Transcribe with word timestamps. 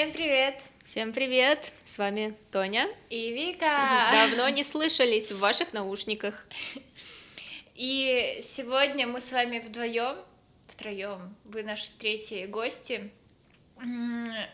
Всем 0.00 0.12
привет! 0.12 0.62
Всем 0.82 1.12
привет! 1.12 1.72
С 1.84 1.98
вами 1.98 2.34
Тоня 2.50 2.88
и 3.10 3.32
Вика. 3.32 4.08
Давно 4.10 4.48
не 4.48 4.64
слышались 4.64 5.30
в 5.30 5.38
ваших 5.38 5.74
наушниках. 5.74 6.46
И 7.74 8.38
сегодня 8.40 9.06
мы 9.06 9.20
с 9.20 9.30
вами 9.30 9.58
вдвоем, 9.58 10.16
втроем, 10.68 11.36
вы 11.44 11.64
наши 11.64 11.90
третьи 11.98 12.46
гости. 12.46 13.10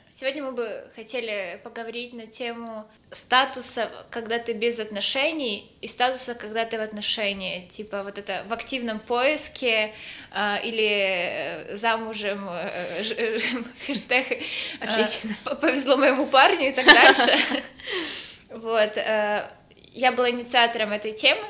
Сегодня 0.08 0.44
мы 0.44 0.52
бы 0.52 0.90
хотели 0.94 1.60
поговорить 1.64 2.12
на 2.12 2.26
тему 2.26 2.86
статуса, 3.10 3.90
когда 4.10 4.38
ты 4.38 4.52
без 4.52 4.78
отношений, 4.78 5.70
и 5.80 5.88
статуса, 5.88 6.34
когда 6.34 6.64
ты 6.64 6.78
в 6.78 6.80
отношении. 6.80 7.66
Типа 7.68 8.02
вот 8.04 8.18
это 8.18 8.44
в 8.48 8.52
активном 8.52 9.00
поиске 9.00 9.94
э, 10.32 10.62
или 10.62 11.74
замужем, 11.74 12.48
э, 12.48 12.70
э, 13.16 13.38
хэштег 13.86 14.30
э, 14.30 14.42
Отлично. 14.80 15.30
повезло 15.60 15.96
моему 15.96 16.26
парню 16.26 16.68
и 16.68 16.72
так 16.72 16.84
дальше. 16.84 17.38
Вот. 18.48 18.96
Э, 18.96 19.50
я 19.92 20.12
была 20.12 20.30
инициатором 20.30 20.92
этой 20.92 21.12
темы, 21.12 21.44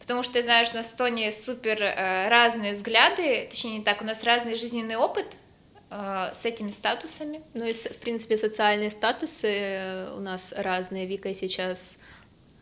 потому 0.00 0.22
что 0.22 0.40
что 0.40 0.74
у 0.74 0.76
нас 0.78 0.92
в 0.92 0.96
Тони 0.96 1.30
супер 1.30 1.82
э, 1.82 2.28
разные 2.28 2.72
взгляды, 2.72 3.46
точнее 3.50 3.78
не 3.78 3.84
так, 3.84 4.00
у 4.00 4.04
нас 4.04 4.24
разный 4.24 4.54
жизненный 4.54 4.96
опыт, 4.96 5.26
с 6.32 6.44
этими 6.46 6.70
статусами. 6.70 7.42
Ну 7.54 7.66
и, 7.66 7.72
в 7.72 7.98
принципе, 7.98 8.36
социальные 8.36 8.90
статусы 8.90 9.48
э, 9.48 10.14
у 10.16 10.20
нас 10.20 10.54
разные. 10.56 11.06
Вика 11.06 11.34
сейчас 11.34 11.98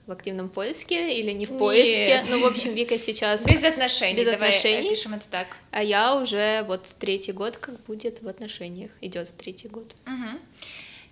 в 0.07 0.13
активном 0.13 0.49
поиске 0.49 1.17
или 1.17 1.31
не 1.31 1.47
в 1.47 1.57
поиске. 1.57 2.07
Нет. 2.07 2.27
Ну, 2.31 2.41
в 2.41 2.47
общем, 2.47 2.75
Вика 2.75 2.99
сейчас... 2.99 3.47
Без 3.47 3.63
отношений. 3.63 4.17
Без 4.17 4.25
Давай 4.25 4.49
отношений. 4.49 4.91
Пишем 4.91 5.15
это 5.15 5.29
так. 5.29 5.47
А 5.71 5.83
я 5.85 6.17
уже 6.17 6.65
вот 6.67 6.85
третий 6.99 7.31
год 7.31 7.57
как 7.57 7.81
будет 7.85 8.21
в 8.21 8.27
отношениях. 8.27 8.91
Идет 9.01 9.33
третий 9.37 9.69
год. 9.69 9.95
Угу. 10.07 10.41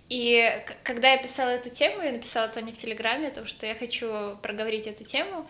И 0.09 0.65
когда 0.83 1.13
я 1.13 1.17
писала 1.19 1.49
эту 1.49 1.69
тему, 1.69 2.01
я 2.01 2.11
написала 2.11 2.49
Тони 2.49 2.73
в 2.73 2.77
Телеграме 2.77 3.29
о 3.29 3.31
том, 3.31 3.45
что 3.45 3.65
я 3.65 3.75
хочу 3.75 4.35
проговорить 4.41 4.87
эту 4.87 5.05
тему. 5.05 5.47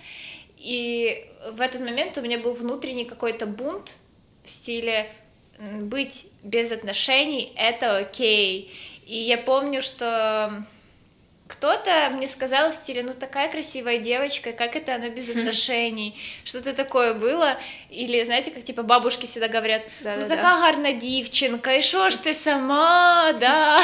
И 0.58 1.26
в 1.52 1.62
этот 1.62 1.82
момент 1.82 2.18
у 2.18 2.22
меня 2.22 2.38
был 2.38 2.54
внутренний 2.54 3.06
какой-то 3.06 3.48
бунт 3.48 3.96
в 4.44 4.52
стиле 4.52 5.10
быть 5.60 6.26
без 6.44 6.72
отношений— 6.72 7.52
это 7.56 7.98
окей. 7.98 8.74
И 9.06 9.18
я 9.18 9.38
помню, 9.38 9.82
что 9.82 10.64
кто-то 11.50 12.12
мне 12.12 12.28
сказал 12.28 12.72
в 12.72 12.76
стиле, 12.76 13.02
ну 13.02 13.14
такая 13.16 13.50
красивая 13.50 13.98
девочка, 13.98 14.52
как 14.52 14.76
это 14.76 14.94
она 14.94 15.10
без 15.10 15.34
хм. 15.34 15.40
отношений, 15.40 16.16
что-то 16.44 16.74
такое 16.74 17.16
было, 17.16 17.58
или 17.90 18.24
знаете, 18.24 18.52
как 18.52 18.64
типа 18.64 18.84
бабушки 18.84 19.26
всегда 19.26 19.48
говорят, 19.48 19.82
да, 20.02 20.16
ну 20.16 20.22
да, 20.22 20.28
такая 20.28 20.56
да. 20.56 20.62
гарна 20.62 20.94
девчонка, 20.94 21.76
и 21.76 21.82
что 21.82 22.12
ж 22.12 22.18
ты 22.18 22.34
сама, 22.36 23.34
да, 23.40 23.82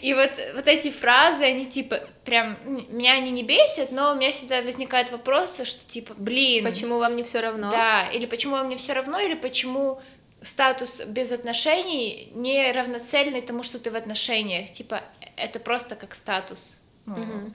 и 0.00 0.14
вот, 0.14 0.30
вот 0.54 0.68
эти 0.68 0.92
фразы, 0.92 1.44
они 1.44 1.66
типа, 1.66 2.02
прям, 2.24 2.56
меня 2.64 3.14
они 3.14 3.32
не 3.32 3.42
бесят, 3.42 3.90
но 3.90 4.12
у 4.12 4.14
меня 4.14 4.30
всегда 4.30 4.62
возникают 4.62 5.10
вопросы, 5.10 5.64
что 5.64 5.84
типа, 5.88 6.14
блин. 6.16 6.64
Почему 6.64 6.98
вам 6.98 7.16
не 7.16 7.24
все 7.24 7.40
равно? 7.40 7.68
Да, 7.68 8.08
или 8.10 8.26
почему 8.26 8.54
вам 8.54 8.68
не 8.68 8.76
все 8.76 8.92
равно, 8.92 9.18
или 9.18 9.34
почему 9.34 10.00
статус 10.46 11.00
без 11.06 11.32
отношений 11.32 12.30
не 12.34 12.72
равноценный 12.72 13.42
тому, 13.42 13.62
что 13.62 13.78
ты 13.78 13.90
в 13.90 13.96
отношениях. 13.96 14.70
Типа, 14.72 15.02
это 15.36 15.58
просто 15.60 15.96
как 15.96 16.14
статус. 16.14 16.78
Ну, 17.06 17.16
mm 17.16 17.52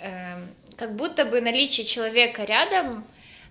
э, 0.00 0.38
как 0.76 0.94
будто 0.94 1.24
бы 1.24 1.40
наличие 1.40 1.84
человека 1.84 2.44
рядом 2.44 3.04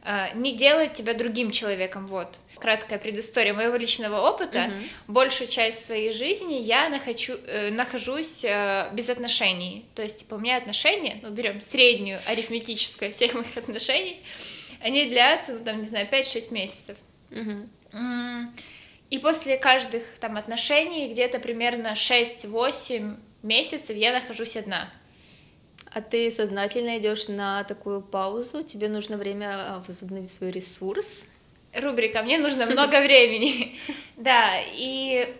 э, 0.06 0.34
не 0.36 0.54
делает 0.54 0.94
тебя 0.94 1.14
другим 1.14 1.52
человеком. 1.52 2.08
Вот. 2.08 2.40
Краткая 2.56 3.00
предыстория 3.00 3.54
моего 3.54 3.76
личного 3.76 4.22
опыта. 4.22 4.60
Mm-hmm. 4.60 4.90
Большую 5.08 5.50
часть 5.50 5.86
своей 5.86 6.14
жизни 6.14 6.54
я 6.54 6.88
нахожу, 6.88 7.34
э, 7.46 7.70
нахожусь 7.70 8.46
э, 8.46 8.90
без 8.94 9.10
отношений. 9.10 9.86
То 9.94 10.02
есть, 10.02 10.20
типа, 10.20 10.36
у 10.36 10.40
меня 10.40 10.56
отношения, 10.56 11.20
ну, 11.22 11.32
берем 11.32 11.62
среднюю 11.62 12.20
арифметическую 12.28 13.12
всех 13.12 13.34
моих 13.34 13.58
отношений, 13.58 14.22
они 14.82 15.06
длятся, 15.06 15.54
ну, 15.54 15.66
там, 15.66 15.80
не 15.80 15.86
знаю, 15.86 16.08
5-6 16.10 16.54
месяцев. 16.54 16.98
Mm-hmm. 17.32 17.68
И 19.10 19.20
после 19.20 19.58
каждых 19.58 20.04
там 20.20 20.36
отношений 20.38 21.12
где-то 21.12 21.40
примерно 21.40 21.94
6-8 21.94 23.16
месяцев 23.44 23.96
я 23.96 24.12
нахожусь 24.12 24.58
одна. 24.58 24.92
А 25.94 26.02
ты 26.02 26.30
сознательно 26.30 26.98
идешь 26.98 27.28
на 27.30 27.64
такую 27.64 28.02
паузу? 28.02 28.64
Тебе 28.64 28.90
нужно 28.90 29.18
время 29.18 29.56
а, 29.56 29.84
возобновить 29.88 30.30
свой 30.30 30.52
ресурс? 30.52 31.24
Рубрика 31.74 32.22
«Мне 32.24 32.38
нужно 32.38 32.66
много 32.66 33.02
времени». 33.02 33.78
Да, 34.18 34.60
и 34.74 35.34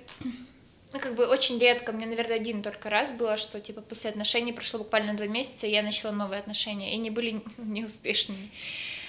ну, 0.94 1.00
как 1.00 1.16
бы 1.16 1.26
очень 1.28 1.60
редко, 1.60 1.92
мне, 1.92 2.06
наверное, 2.06 2.38
один 2.38 2.62
только 2.62 2.90
раз 2.90 3.12
было, 3.12 3.38
что, 3.38 3.60
типа, 3.60 3.82
после 3.82 4.12
отношений 4.12 4.54
прошло 4.54 4.80
буквально 4.80 5.16
два 5.16 5.28
месяца, 5.28 5.68
и 5.68 5.72
я 5.72 5.82
начала 5.82 6.12
новые 6.12 6.40
отношения, 6.40 6.92
и 6.92 6.96
они 6.96 7.10
были 7.10 7.42
неуспешными. 7.58 8.50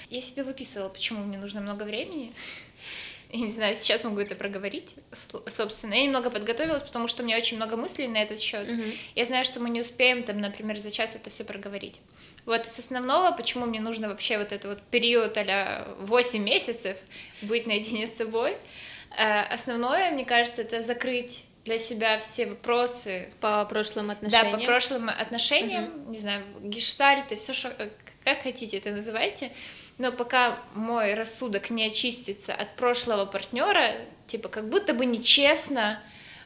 Я 0.09 0.21
себе 0.21 0.43
выписывала, 0.43 0.89
почему 0.89 1.23
мне 1.23 1.37
нужно 1.37 1.61
много 1.61 1.83
времени. 1.83 2.33
Я 3.31 3.45
не 3.45 3.51
знаю, 3.51 3.75
сейчас 3.75 4.03
могу 4.03 4.19
это 4.19 4.35
проговорить, 4.35 4.95
собственно. 5.47 5.93
Я 5.93 6.03
немного 6.03 6.31
подготовилась, 6.31 6.81
потому 6.81 7.07
что 7.07 7.21
у 7.21 7.25
меня 7.25 7.37
очень 7.37 7.57
много 7.57 7.77
мыслей 7.77 8.07
на 8.07 8.17
этот 8.17 8.39
счет. 8.39 8.67
Mm-hmm. 8.67 8.97
Я 9.15 9.25
знаю, 9.25 9.45
что 9.45 9.59
мы 9.59 9.69
не 9.69 9.81
успеем, 9.81 10.23
там, 10.23 10.41
например, 10.41 10.77
за 10.79 10.89
час 10.89 11.15
это 11.15 11.29
все 11.29 11.43
проговорить. 11.43 12.01
Вот 12.45 12.65
с 12.65 12.79
основного, 12.79 13.31
почему 13.31 13.67
мне 13.67 13.79
нужно 13.79 14.09
вообще 14.09 14.39
вот 14.39 14.51
этот 14.51 14.65
вот 14.65 14.81
период 14.81 15.37
а 15.37 15.95
8 15.99 16.43
месяцев 16.43 16.97
быть 17.43 17.67
наедине 17.67 18.07
с 18.07 18.15
собой, 18.15 18.57
э, 19.15 19.41
основное, 19.41 20.09
мне 20.11 20.25
кажется, 20.25 20.63
это 20.63 20.81
закрыть 20.81 21.43
для 21.65 21.77
себя 21.77 22.17
все 22.17 22.47
вопросы 22.47 23.29
по 23.41 23.63
прошлым 23.65 24.09
отношениям. 24.09 24.51
Да, 24.51 24.57
по 24.57 24.63
прошлым 24.63 25.09
отношениям, 25.09 25.83
mm-hmm. 25.83 26.09
не 26.09 26.17
знаю, 26.17 26.43
гештальты, 26.61 27.35
все, 27.35 27.53
что 27.53 27.67
э, 27.77 27.89
как 28.23 28.41
хотите 28.41 28.77
это 28.77 28.89
называйте 28.89 29.51
но 29.99 30.13
пока 30.13 30.57
мой 30.73 31.13
рассудок 31.13 31.69
не 31.69 31.85
очистится 31.85 32.55
от 32.55 32.75
прошлого 32.77 33.25
партнера, 33.25 33.95
типа 34.27 34.47
как 34.47 34.69
будто 34.69 34.93
бы 34.93 35.05
нечестно 35.05 36.01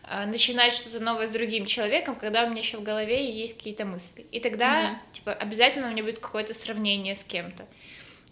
э, 0.10 0.26
начинать 0.26 0.74
что-то 0.74 1.00
новое 1.00 1.28
с 1.28 1.32
другим 1.32 1.68
человеком, 1.68 2.16
когда 2.16 2.44
у 2.44 2.50
меня 2.50 2.62
еще 2.62 2.78
в 2.78 2.84
голове 2.84 3.32
есть 3.32 3.58
какие-то 3.58 3.86
мысли. 3.86 4.26
И 4.32 4.40
тогда, 4.40 4.82
mm-hmm. 4.82 5.14
типа, 5.14 5.34
обязательно 5.34 5.88
у 5.88 5.92
меня 5.92 6.04
будет 6.04 6.18
какое-то 6.18 6.56
сравнение 6.56 7.16
с 7.16 7.24
кем-то. 7.24 7.66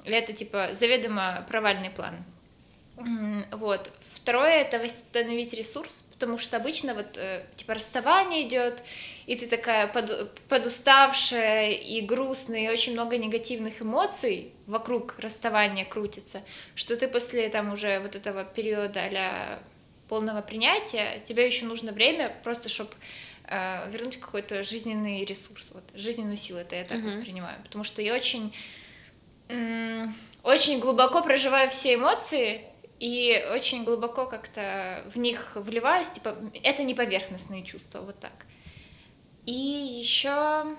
Или 0.03 0.17
это, 0.17 0.33
типа, 0.33 0.69
заведомо 0.71 1.45
провальный 1.47 1.91
план. 1.91 2.15
Вот. 3.51 3.91
Второе— 4.13 4.61
это 4.61 4.79
восстановить 4.79 5.53
ресурс, 5.53 6.03
потому 6.13 6.39
что 6.39 6.57
обычно 6.57 6.95
вот, 6.95 7.17
э, 7.17 7.45
типа, 7.55 7.75
расставание 7.75 8.47
идет, 8.47 8.83
и 9.25 9.35
ты 9.35 9.47
такая 9.47 9.87
под, 9.87 10.39
подуставшая 10.49 11.71
и 11.71 12.01
грустная, 12.01 12.65
и 12.65 12.69
очень 12.69 12.93
много 12.93 13.17
негативных 13.17 13.81
эмоций 13.81 14.51
вокруг 14.67 15.15
расставания 15.19 15.85
крутится, 15.85 16.41
что 16.75 16.97
ты 16.97 17.07
после 17.07 17.49
там 17.49 17.71
уже 17.71 17.99
вот 17.99 18.15
этого 18.15 18.43
периода 18.43 19.07
для 19.09 19.59
полного 20.07 20.41
принятия, 20.41 21.21
тебе 21.23 21.45
еще 21.45 21.65
нужно 21.65 21.91
время 21.91 22.35
просто, 22.43 22.67
чтобы 22.67 22.91
э, 23.45 23.89
вернуть 23.89 24.19
какой-то 24.19 24.63
жизненный 24.63 25.23
ресурс, 25.23 25.71
вот, 25.73 25.83
жизненную 25.93 26.37
силу, 26.37 26.59
это 26.59 26.75
я 26.75 26.83
так 26.83 26.97
mm-hmm. 26.97 27.05
воспринимаю, 27.05 27.61
потому 27.63 27.83
что 27.83 28.01
я 28.01 28.13
очень, 28.13 28.53
м- 29.47 30.13
очень 30.43 30.79
глубоко 30.79 31.21
проживаю 31.21 31.69
все 31.69 31.95
эмоции, 31.95 32.65
и 32.99 33.43
очень 33.51 33.83
глубоко 33.83 34.27
как-то 34.27 35.03
в 35.07 35.17
них 35.17 35.53
вливаюсь, 35.55 36.09
типа, 36.09 36.35
это 36.61 36.83
не 36.83 36.93
поверхностные 36.93 37.63
чувства, 37.63 38.01
вот 38.01 38.19
так. 38.19 38.45
И 39.45 39.51
еще... 39.51 40.75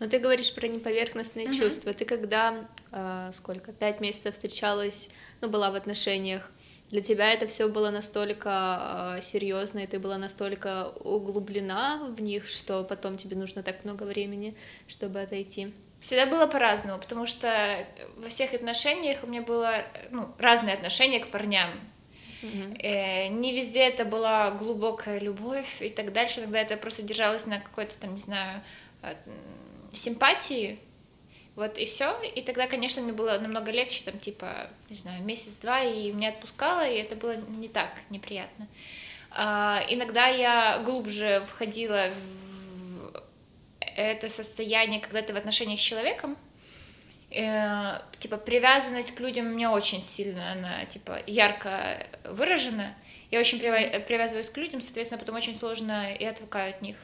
Но 0.00 0.08
ты 0.08 0.18
говоришь 0.18 0.52
про 0.54 0.66
неповерхностные 0.66 1.46
uh-huh. 1.46 1.58
чувства. 1.58 1.94
Ты 1.94 2.04
когда, 2.04 2.66
э, 2.90 3.30
сколько, 3.32 3.72
пять 3.72 4.00
месяцев 4.00 4.34
встречалась, 4.34 5.08
ну, 5.40 5.48
была 5.48 5.70
в 5.70 5.76
отношениях, 5.76 6.50
для 6.90 7.00
тебя 7.00 7.32
это 7.32 7.46
все 7.46 7.68
было 7.68 7.90
настолько 7.90 9.16
э, 9.16 9.22
серьезно, 9.22 9.80
и 9.80 9.86
ты 9.86 9.98
была 9.98 10.18
настолько 10.18 10.90
углублена 11.00 12.04
в 12.08 12.20
них, 12.20 12.46
что 12.46 12.84
потом 12.84 13.16
тебе 13.16 13.36
нужно 13.36 13.62
так 13.62 13.84
много 13.84 14.04
времени, 14.04 14.54
чтобы 14.86 15.20
отойти. 15.20 15.72
Всегда 16.00 16.26
было 16.26 16.46
по-разному, 16.46 17.00
потому 17.00 17.26
что 17.26 17.86
во 18.16 18.28
всех 18.28 18.52
отношениях 18.52 19.20
у 19.22 19.26
меня 19.26 19.42
было 19.42 19.84
ну, 20.10 20.28
разные 20.38 20.74
отношения 20.74 21.18
к 21.18 21.28
парням. 21.28 21.70
Mm-hmm. 22.44 23.28
Не 23.30 23.52
везде 23.54 23.84
это 23.84 24.04
была 24.04 24.50
глубокая 24.50 25.18
любовь 25.18 25.80
и 25.80 25.88
так 25.88 26.12
дальше. 26.12 26.40
Иногда 26.40 26.60
это 26.60 26.76
просто 26.76 27.02
держалось 27.02 27.46
на 27.46 27.58
какой-то 27.58 27.96
там, 27.98 28.12
не 28.12 28.18
знаю, 28.18 28.62
э, 29.02 29.14
симпатии. 29.92 30.78
Вот 31.56 31.78
и 31.78 31.86
все. 31.86 32.20
И 32.34 32.42
тогда, 32.42 32.66
конечно, 32.66 33.00
мне 33.02 33.12
было 33.12 33.38
намного 33.38 33.70
легче, 33.70 34.02
там, 34.04 34.18
типа, 34.18 34.68
не 34.90 34.96
знаю, 34.96 35.22
месяц-два, 35.22 35.84
и 35.84 36.12
меня 36.12 36.30
отпускало, 36.30 36.86
и 36.86 36.96
это 36.96 37.14
было 37.14 37.36
не 37.36 37.68
так 37.68 37.90
неприятно. 38.10 38.66
А, 39.30 39.84
иногда 39.88 40.26
я 40.26 40.82
глубже 40.84 41.44
входила 41.48 42.10
в 42.10 43.22
это 43.80 44.28
состояние, 44.28 45.00
когда 45.00 45.22
ты 45.22 45.32
в 45.32 45.36
отношениях 45.36 45.78
с 45.78 45.82
человеком, 45.82 46.36
э, 47.34 48.00
типа 48.18 48.36
привязанность 48.36 49.14
к 49.14 49.20
людям 49.20 49.46
у 49.46 49.50
меня 49.50 49.72
очень 49.72 50.04
сильно, 50.04 50.52
она 50.52 50.84
типа 50.86 51.20
ярко 51.26 52.06
выражена. 52.24 52.94
Я 53.30 53.40
очень 53.40 53.58
привязываюсь 53.58 54.48
к 54.48 54.56
людям, 54.56 54.80
соответственно, 54.80 55.18
потом 55.18 55.34
очень 55.34 55.56
сложно 55.56 56.14
и 56.14 56.24
отвыкаю 56.24 56.70
от 56.70 56.82
них. 56.82 56.96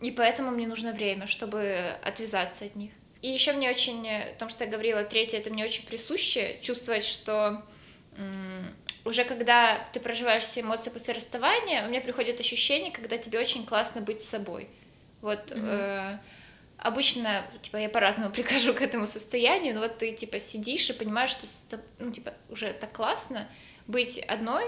И 0.00 0.10
поэтому 0.10 0.50
мне 0.50 0.66
нужно 0.66 0.92
время, 0.92 1.26
чтобы 1.26 1.96
отвязаться 2.02 2.64
от 2.64 2.76
них. 2.76 2.90
И 3.22 3.28
еще 3.28 3.52
мне 3.52 3.70
очень, 3.70 4.08
о 4.08 4.34
том, 4.38 4.48
что 4.48 4.64
я 4.64 4.70
говорила, 4.70 5.02
третье, 5.04 5.38
это 5.38 5.50
мне 5.50 5.64
очень 5.64 5.84
присуще, 5.86 6.58
чувствовать, 6.62 7.04
что 7.04 7.64
уже 9.04 9.24
когда 9.24 9.78
ты 9.92 10.00
проживаешь 10.00 10.42
все 10.42 10.60
эмоции 10.60 10.90
после 10.90 11.14
расставания, 11.14 11.84
у 11.84 11.88
меня 11.88 12.00
приходит 12.00 12.40
ощущение, 12.40 12.92
когда 12.92 13.16
тебе 13.16 13.38
очень 13.38 13.64
классно 13.64 14.00
быть 14.00 14.20
с 14.20 14.28
собой. 14.28 14.68
Вот 15.20 15.50
mm-hmm. 15.50 15.64
э, 15.64 16.18
обычно, 16.78 17.44
типа, 17.62 17.76
я 17.76 17.88
по-разному 17.88 18.30
прихожу 18.32 18.74
к 18.74 18.82
этому 18.82 19.06
состоянию, 19.06 19.74
но 19.74 19.80
вот 19.80 19.98
ты, 19.98 20.12
типа, 20.12 20.38
сидишь 20.38 20.88
и 20.90 20.92
понимаешь, 20.92 21.30
что, 21.30 21.80
ну, 21.98 22.10
типа, 22.10 22.32
уже 22.48 22.72
так 22.72 22.92
классно 22.92 23.48
быть 23.86 24.18
одной, 24.18 24.64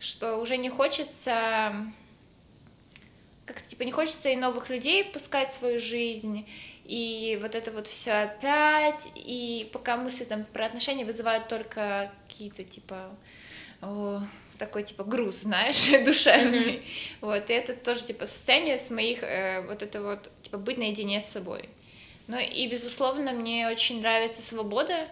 что 0.00 0.36
уже 0.36 0.56
не 0.56 0.68
хочется 0.68 1.86
как-то, 3.46 3.68
типа, 3.68 3.82
не 3.82 3.92
хочется 3.92 4.30
и 4.30 4.36
новых 4.36 4.70
людей 4.70 5.04
впускать 5.04 5.50
в 5.50 5.54
свою 5.54 5.78
жизнь, 5.78 6.48
и 6.84 7.38
вот 7.40 7.54
это 7.54 7.70
вот 7.70 7.86
все 7.86 8.12
опять, 8.12 9.08
и 9.14 9.68
пока 9.72 9.96
мысли 9.96 10.24
там 10.24 10.44
про 10.44 10.66
отношения 10.66 11.04
вызывают 11.04 11.48
только 11.48 12.10
какие-то, 12.26 12.64
типа, 12.64 13.14
о, 13.82 14.22
такой 14.58 14.82
типа 14.82 15.04
груз, 15.04 15.42
знаешь, 15.42 15.86
душевный. 16.04 16.76
Mm-hmm. 16.76 16.82
Вот, 17.20 17.50
и 17.50 17.52
это 17.52 17.74
тоже 17.74 18.04
типа 18.04 18.26
состояние 18.26 18.78
с 18.78 18.90
моих, 18.90 19.22
э, 19.22 19.62
вот 19.66 19.82
это 19.82 20.02
вот, 20.02 20.30
типа 20.54 20.58
быть 20.58 20.78
наедине 20.78 21.20
с 21.20 21.26
собой. 21.26 21.68
Ну 22.26 22.38
и, 22.38 22.68
безусловно, 22.68 23.32
мне 23.32 23.68
очень 23.68 24.00
нравится 24.00 24.42
свобода. 24.42 25.08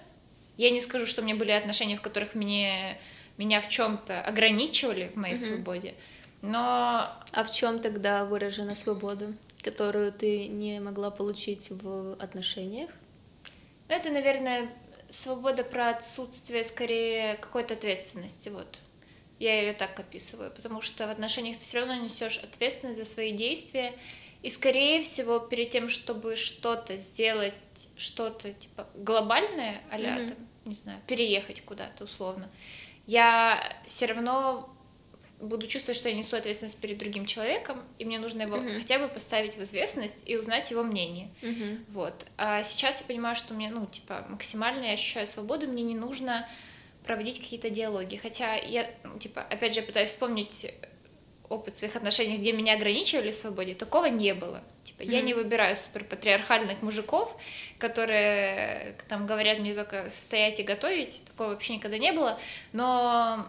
Я 0.56 0.70
не 0.70 0.80
скажу, 0.80 1.06
что 1.06 1.22
у 1.22 1.24
меня 1.24 1.36
были 1.36 1.50
отношения, 1.50 1.96
в 1.96 2.00
которых 2.00 2.34
мне, 2.34 2.98
меня 3.38 3.60
в 3.60 3.68
чем-то 3.68 4.22
ограничивали 4.22 5.10
в 5.14 5.16
моей 5.16 5.34
mm-hmm. 5.34 5.56
свободе, 5.56 5.94
но... 6.42 7.08
А 7.32 7.44
в 7.44 7.52
чем 7.52 7.80
тогда 7.80 8.24
выражена 8.24 8.74
свобода, 8.74 9.32
которую 9.62 10.12
ты 10.12 10.48
не 10.48 10.80
могла 10.80 11.10
получить 11.10 11.70
в 11.70 12.14
отношениях? 12.14 12.90
Это, 13.88 14.10
наверное, 14.10 14.68
свобода 15.10 15.64
про 15.64 15.90
отсутствие 15.90 16.64
скорее 16.64 17.34
какой-то 17.36 17.74
ответственности, 17.74 18.48
вот. 18.48 18.80
Я 19.38 19.60
ее 19.60 19.72
так 19.72 19.98
описываю, 19.98 20.50
потому 20.50 20.82
что 20.82 21.06
в 21.06 21.10
отношениях 21.10 21.58
ты 21.58 21.64
все 21.64 21.78
равно 21.80 21.94
несешь 21.96 22.38
ответственность 22.38 22.98
за 22.98 23.04
свои 23.04 23.32
действия, 23.32 23.92
и 24.42 24.50
скорее 24.50 25.02
всего 25.02 25.38
перед 25.38 25.70
тем, 25.70 25.88
чтобы 25.88 26.36
что-то 26.36 26.96
сделать, 26.96 27.54
что-то 27.96 28.52
типа 28.52 28.88
глобальное, 28.94 29.80
а 29.90 29.98
mm-hmm. 29.98 30.28
там, 30.28 30.36
не 30.64 30.74
знаю, 30.74 31.00
переехать 31.06 31.62
куда-то 31.62 32.04
условно, 32.04 32.50
я 33.06 33.76
все 33.86 34.06
равно 34.06 34.68
буду 35.42 35.66
чувствовать, 35.66 35.98
что 35.98 36.08
я 36.08 36.14
несу 36.14 36.36
ответственность 36.36 36.80
перед 36.80 36.98
другим 36.98 37.26
человеком, 37.26 37.82
и 37.98 38.04
мне 38.04 38.18
нужно 38.20 38.42
его 38.42 38.56
uh-huh. 38.56 38.78
хотя 38.78 39.00
бы 39.00 39.08
поставить 39.08 39.56
в 39.56 39.62
известность 39.62 40.22
и 40.28 40.36
узнать 40.36 40.70
его 40.70 40.84
мнение. 40.84 41.30
Uh-huh. 41.42 41.84
Вот. 41.88 42.26
А 42.36 42.62
сейчас 42.62 43.00
я 43.00 43.06
понимаю, 43.06 43.34
что 43.34 43.52
мне, 43.52 43.68
ну, 43.68 43.86
типа, 43.86 44.24
максимально 44.28 44.84
я 44.84 44.92
ощущаю 44.92 45.26
свободу, 45.26 45.66
мне 45.66 45.82
не 45.82 45.96
нужно 45.96 46.48
проводить 47.04 47.40
какие-то 47.40 47.70
диалоги. 47.70 48.16
Хотя 48.16 48.54
я, 48.54 48.88
ну, 49.02 49.18
типа, 49.18 49.40
опять 49.42 49.74
же, 49.74 49.82
пытаюсь 49.82 50.10
вспомнить 50.10 50.72
опыт 51.52 51.76
своих 51.76 51.96
отношений, 51.96 52.38
где 52.38 52.52
меня 52.52 52.74
ограничивали 52.74 53.30
в 53.30 53.34
свободе, 53.34 53.74
такого 53.74 54.06
не 54.06 54.34
было. 54.34 54.62
Типа, 54.84 55.02
mm-hmm. 55.02 55.12
я 55.12 55.22
не 55.22 55.34
выбираю 55.34 55.76
суперпатриархальных 55.76 56.82
мужиков, 56.82 57.36
которые 57.78 58.96
там 59.08 59.26
говорят 59.26 59.58
мне 59.58 59.74
только 59.74 60.10
стоять 60.10 60.60
и 60.60 60.62
готовить, 60.62 61.22
такого 61.24 61.50
вообще 61.50 61.74
никогда 61.76 61.98
не 61.98 62.12
было, 62.12 62.38
но 62.72 63.46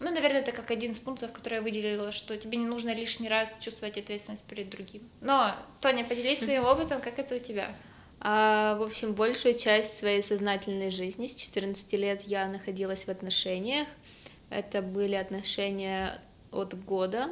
ну, 0.00 0.10
наверное, 0.10 0.40
это 0.40 0.52
как 0.52 0.70
один 0.70 0.92
из 0.92 0.98
пунктов, 0.98 1.30
который 1.30 1.56
я 1.56 1.62
выделила, 1.62 2.10
что 2.10 2.34
тебе 2.38 2.56
не 2.56 2.64
нужно 2.64 2.94
лишний 2.94 3.28
раз 3.28 3.58
чувствовать 3.60 3.98
ответственность 3.98 4.44
перед 4.44 4.70
другим. 4.70 5.02
Но, 5.20 5.54
Тоня, 5.80 6.04
поделись 6.04 6.40
своим 6.40 6.64
опытом, 6.64 7.02
как 7.02 7.18
это 7.18 7.36
у 7.36 7.38
тебя? 7.38 7.76
А, 8.18 8.76
в 8.76 8.82
общем, 8.82 9.12
большую 9.12 9.54
часть 9.54 9.98
своей 9.98 10.22
сознательной 10.22 10.90
жизни 10.90 11.26
с 11.26 11.34
14 11.34 11.92
лет 11.94 12.22
я 12.22 12.46
находилась 12.48 13.04
в 13.04 13.10
отношениях. 13.10 13.86
Это 14.48 14.80
были 14.80 15.16
отношения 15.16 16.18
от 16.52 16.82
года 16.84 17.28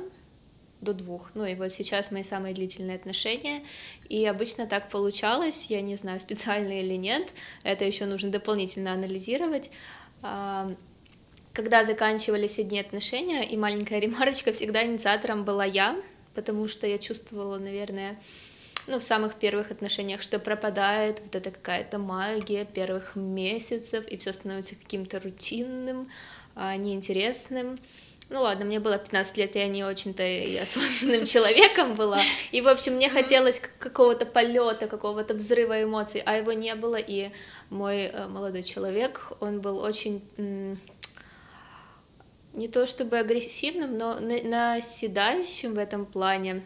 до 0.81 0.93
двух. 0.95 1.31
Ну 1.35 1.45
и 1.45 1.55
вот 1.55 1.73
сейчас 1.73 2.11
мои 2.11 2.23
самые 2.23 2.55
длительные 2.55 2.97
отношения. 2.97 3.63
И 4.09 4.25
обычно 4.27 4.67
так 4.67 4.91
получалось, 4.91 5.67
я 5.69 5.81
не 5.81 5.97
знаю, 5.97 6.21
специально 6.21 6.81
или 6.81 6.95
нет, 6.95 7.33
это 7.63 7.85
еще 7.85 8.07
нужно 8.07 8.31
дополнительно 8.31 8.93
анализировать 8.93 9.71
когда 11.59 11.83
заканчивались 11.83 12.61
одни 12.61 12.79
отношения, 12.79 13.43
и 13.43 13.57
маленькая 13.57 13.99
ремарочка, 13.99 14.53
всегда 14.53 14.87
инициатором 14.87 15.45
была 15.45 15.65
я, 15.65 16.01
потому 16.37 16.69
что 16.69 16.87
я 16.87 16.99
чувствовала, 16.99 17.59
наверное, 17.59 18.17
ну, 18.87 19.01
в 19.01 19.03
самых 19.03 19.35
первых 19.35 19.73
отношениях, 19.73 20.23
что 20.23 20.39
пропадает 20.39 21.21
вот 21.21 21.35
эта 21.35 21.51
какая-то 21.51 21.99
магия 21.99 22.65
первых 22.65 23.17
месяцев, 23.17 24.07
и 24.07 24.17
все 24.19 24.33
становится 24.33 24.77
каким-то 24.77 25.19
рутинным, 25.19 26.09
а, 26.55 26.77
неинтересным. 26.77 27.81
Ну 28.31 28.43
ладно, 28.43 28.67
мне 28.67 28.79
было 28.79 28.99
15 28.99 29.39
лет, 29.39 29.57
я 29.57 29.69
не 29.69 29.85
очень-то 29.85 30.23
и 30.23 30.57
осознанным 30.57 31.25
человеком 31.27 31.95
была. 31.95 32.21
И, 32.53 32.61
в 32.61 32.69
общем, 32.69 32.95
мне 32.95 33.09
хотелось 33.09 33.61
какого-то 33.79 34.27
полета, 34.27 34.87
какого-то 34.87 35.33
взрыва 35.33 35.83
эмоций, 35.83 36.23
а 36.27 36.37
его 36.37 36.53
не 36.53 36.75
было. 36.75 36.97
И 36.97 37.31
мой 37.71 38.03
э, 38.03 38.29
молодой 38.29 38.63
человек, 38.63 39.33
он 39.41 39.61
был 39.63 39.79
очень 39.79 40.23
не 42.53 42.69
то 42.69 42.87
чтобы 42.87 43.19
агрессивным, 43.19 43.97
но 43.97 44.19
наседающим 44.21 45.75
в 45.75 45.79
этом 45.79 46.05
плане. 46.05 46.63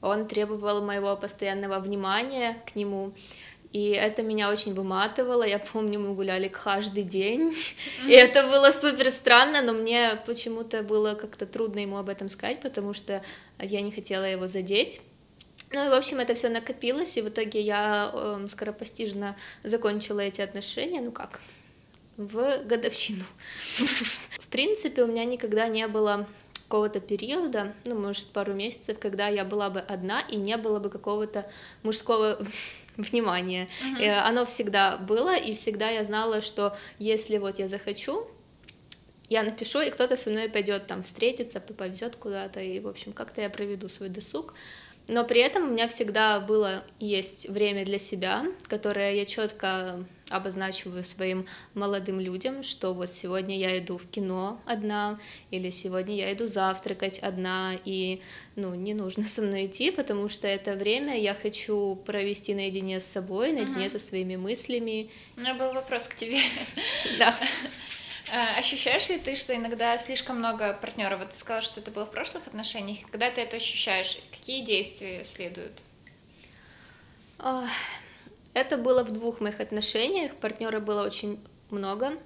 Он 0.00 0.26
требовал 0.26 0.82
моего 0.82 1.14
постоянного 1.16 1.78
внимания 1.78 2.56
к 2.66 2.74
нему, 2.74 3.12
и 3.72 3.90
это 3.90 4.22
меня 4.22 4.50
очень 4.50 4.74
выматывало. 4.74 5.44
Я 5.44 5.58
помню, 5.58 6.00
мы 6.00 6.14
гуляли 6.14 6.48
каждый 6.48 7.04
день, 7.04 7.50
mm-hmm. 7.50 8.08
и 8.08 8.12
это 8.12 8.42
было 8.48 8.70
супер 8.70 9.10
странно, 9.10 9.62
но 9.62 9.72
мне 9.72 10.20
почему-то 10.26 10.82
было 10.82 11.14
как-то 11.14 11.46
трудно 11.46 11.78
ему 11.78 11.96
об 11.96 12.08
этом 12.08 12.28
сказать, 12.28 12.60
потому 12.60 12.92
что 12.94 13.22
я 13.58 13.80
не 13.80 13.92
хотела 13.92 14.24
его 14.24 14.46
задеть. 14.46 15.00
Ну 15.72 15.86
и, 15.86 15.88
в 15.88 15.94
общем, 15.94 16.18
это 16.18 16.34
все 16.34 16.48
накопилось, 16.48 17.16
и 17.16 17.22
в 17.22 17.28
итоге 17.28 17.60
я 17.60 18.10
э, 18.12 18.46
скоропостижно 18.48 19.36
закончила 19.62 20.18
эти 20.18 20.40
отношения. 20.40 21.00
Ну 21.00 21.12
как, 21.12 21.40
в 22.16 22.64
годовщину. 22.64 23.24
В 23.76 24.46
принципе, 24.48 25.04
у 25.04 25.06
меня 25.06 25.24
никогда 25.24 25.68
не 25.68 25.86
было 25.86 26.26
какого-то 26.70 27.00
периода, 27.00 27.74
ну, 27.84 27.98
может, 27.98 28.26
пару 28.26 28.54
месяцев, 28.54 28.98
когда 29.00 29.26
я 29.26 29.44
была 29.44 29.70
бы 29.70 29.80
одна 29.80 30.20
и 30.20 30.36
не 30.36 30.56
было 30.56 30.78
бы 30.78 30.88
какого-то 30.88 31.50
мужского 31.82 32.38
внимания. 33.02 33.68
Uh-huh. 33.82 34.02
И 34.02 34.06
оно 34.06 34.44
всегда 34.44 34.96
было, 34.96 35.36
и 35.36 35.54
всегда 35.54 35.90
я 35.90 36.04
знала, 36.04 36.40
что 36.40 36.76
если 36.98 37.38
вот 37.38 37.58
я 37.58 37.66
захочу, 37.66 38.26
я 39.28 39.44
напишу, 39.44 39.80
и 39.80 39.90
кто-то 39.90 40.16
со 40.16 40.28
мной 40.30 40.48
пойдет 40.48 40.86
там 40.86 41.04
встретиться, 41.04 41.60
повезет 41.60 42.16
куда-то, 42.16 42.60
и, 42.60 42.80
в 42.80 42.88
общем, 42.88 43.12
как-то 43.12 43.40
я 43.40 43.48
проведу 43.48 43.88
свой 43.88 44.08
досуг. 44.08 44.54
Но 45.08 45.24
при 45.24 45.40
этом 45.40 45.64
у 45.64 45.72
меня 45.72 45.88
всегда 45.88 46.38
было 46.40 46.84
есть 47.00 47.48
время 47.48 47.84
для 47.84 47.98
себя, 47.98 48.44
которое 48.68 49.14
я 49.14 49.26
четко 49.26 50.04
обозначиваю 50.30 51.02
своим 51.02 51.46
молодым 51.74 52.20
людям, 52.20 52.62
что 52.62 52.94
вот 52.94 53.10
сегодня 53.10 53.58
я 53.58 53.76
иду 53.78 53.98
в 53.98 54.08
кино 54.08 54.60
одна, 54.64 55.18
или 55.50 55.70
сегодня 55.70 56.14
я 56.14 56.32
иду 56.32 56.46
завтракать 56.46 57.18
одна, 57.18 57.74
и 57.84 58.20
ну, 58.54 58.74
не 58.76 58.94
нужно 58.94 59.24
со 59.24 59.42
мной 59.42 59.66
идти, 59.66 59.90
потому 59.90 60.28
что 60.28 60.46
это 60.46 60.74
время 60.74 61.18
я 61.18 61.34
хочу 61.34 61.96
провести 62.06 62.54
наедине 62.54 63.00
с 63.00 63.04
собой, 63.04 63.52
наедине 63.52 63.86
угу. 63.86 63.90
со 63.90 63.98
своими 63.98 64.36
мыслями. 64.36 65.10
У 65.36 65.40
меня 65.40 65.54
был 65.54 65.72
вопрос 65.72 66.06
к 66.06 66.14
тебе. 66.14 66.40
Да. 67.18 67.36
А, 68.32 68.58
ощущаешь 68.58 69.08
ли 69.08 69.18
ты, 69.18 69.34
что 69.34 69.54
иногда 69.54 69.98
слишком 69.98 70.38
много 70.38 70.72
партнеров? 70.74 71.18
Вот 71.20 71.30
ты 71.30 71.36
сказала, 71.36 71.62
что 71.62 71.80
это 71.80 71.90
было 71.90 72.06
в 72.06 72.10
прошлых 72.10 72.46
отношениях. 72.46 72.98
Когда 73.10 73.30
ты 73.30 73.40
это 73.40 73.56
ощущаешь, 73.56 74.18
какие 74.30 74.64
действия 74.64 75.24
следуют? 75.24 75.72
Это 78.54 78.76
было 78.76 79.02
в 79.02 79.12
двух 79.12 79.40
моих 79.40 79.60
отношениях. 79.60 80.34
Партнера 80.36 80.80
было 80.80 81.04
очень 81.04 81.40
много. 81.70 82.18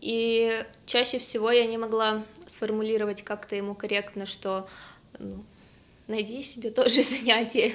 И 0.00 0.64
чаще 0.84 1.18
всего 1.18 1.50
я 1.50 1.66
не 1.66 1.78
могла 1.78 2.22
сформулировать 2.46 3.22
как-то 3.22 3.56
ему 3.56 3.74
корректно, 3.74 4.26
что 4.26 4.68
ну, 5.18 5.44
найди 6.06 6.42
себе 6.42 6.70
тоже 6.70 7.02
занятие. 7.02 7.74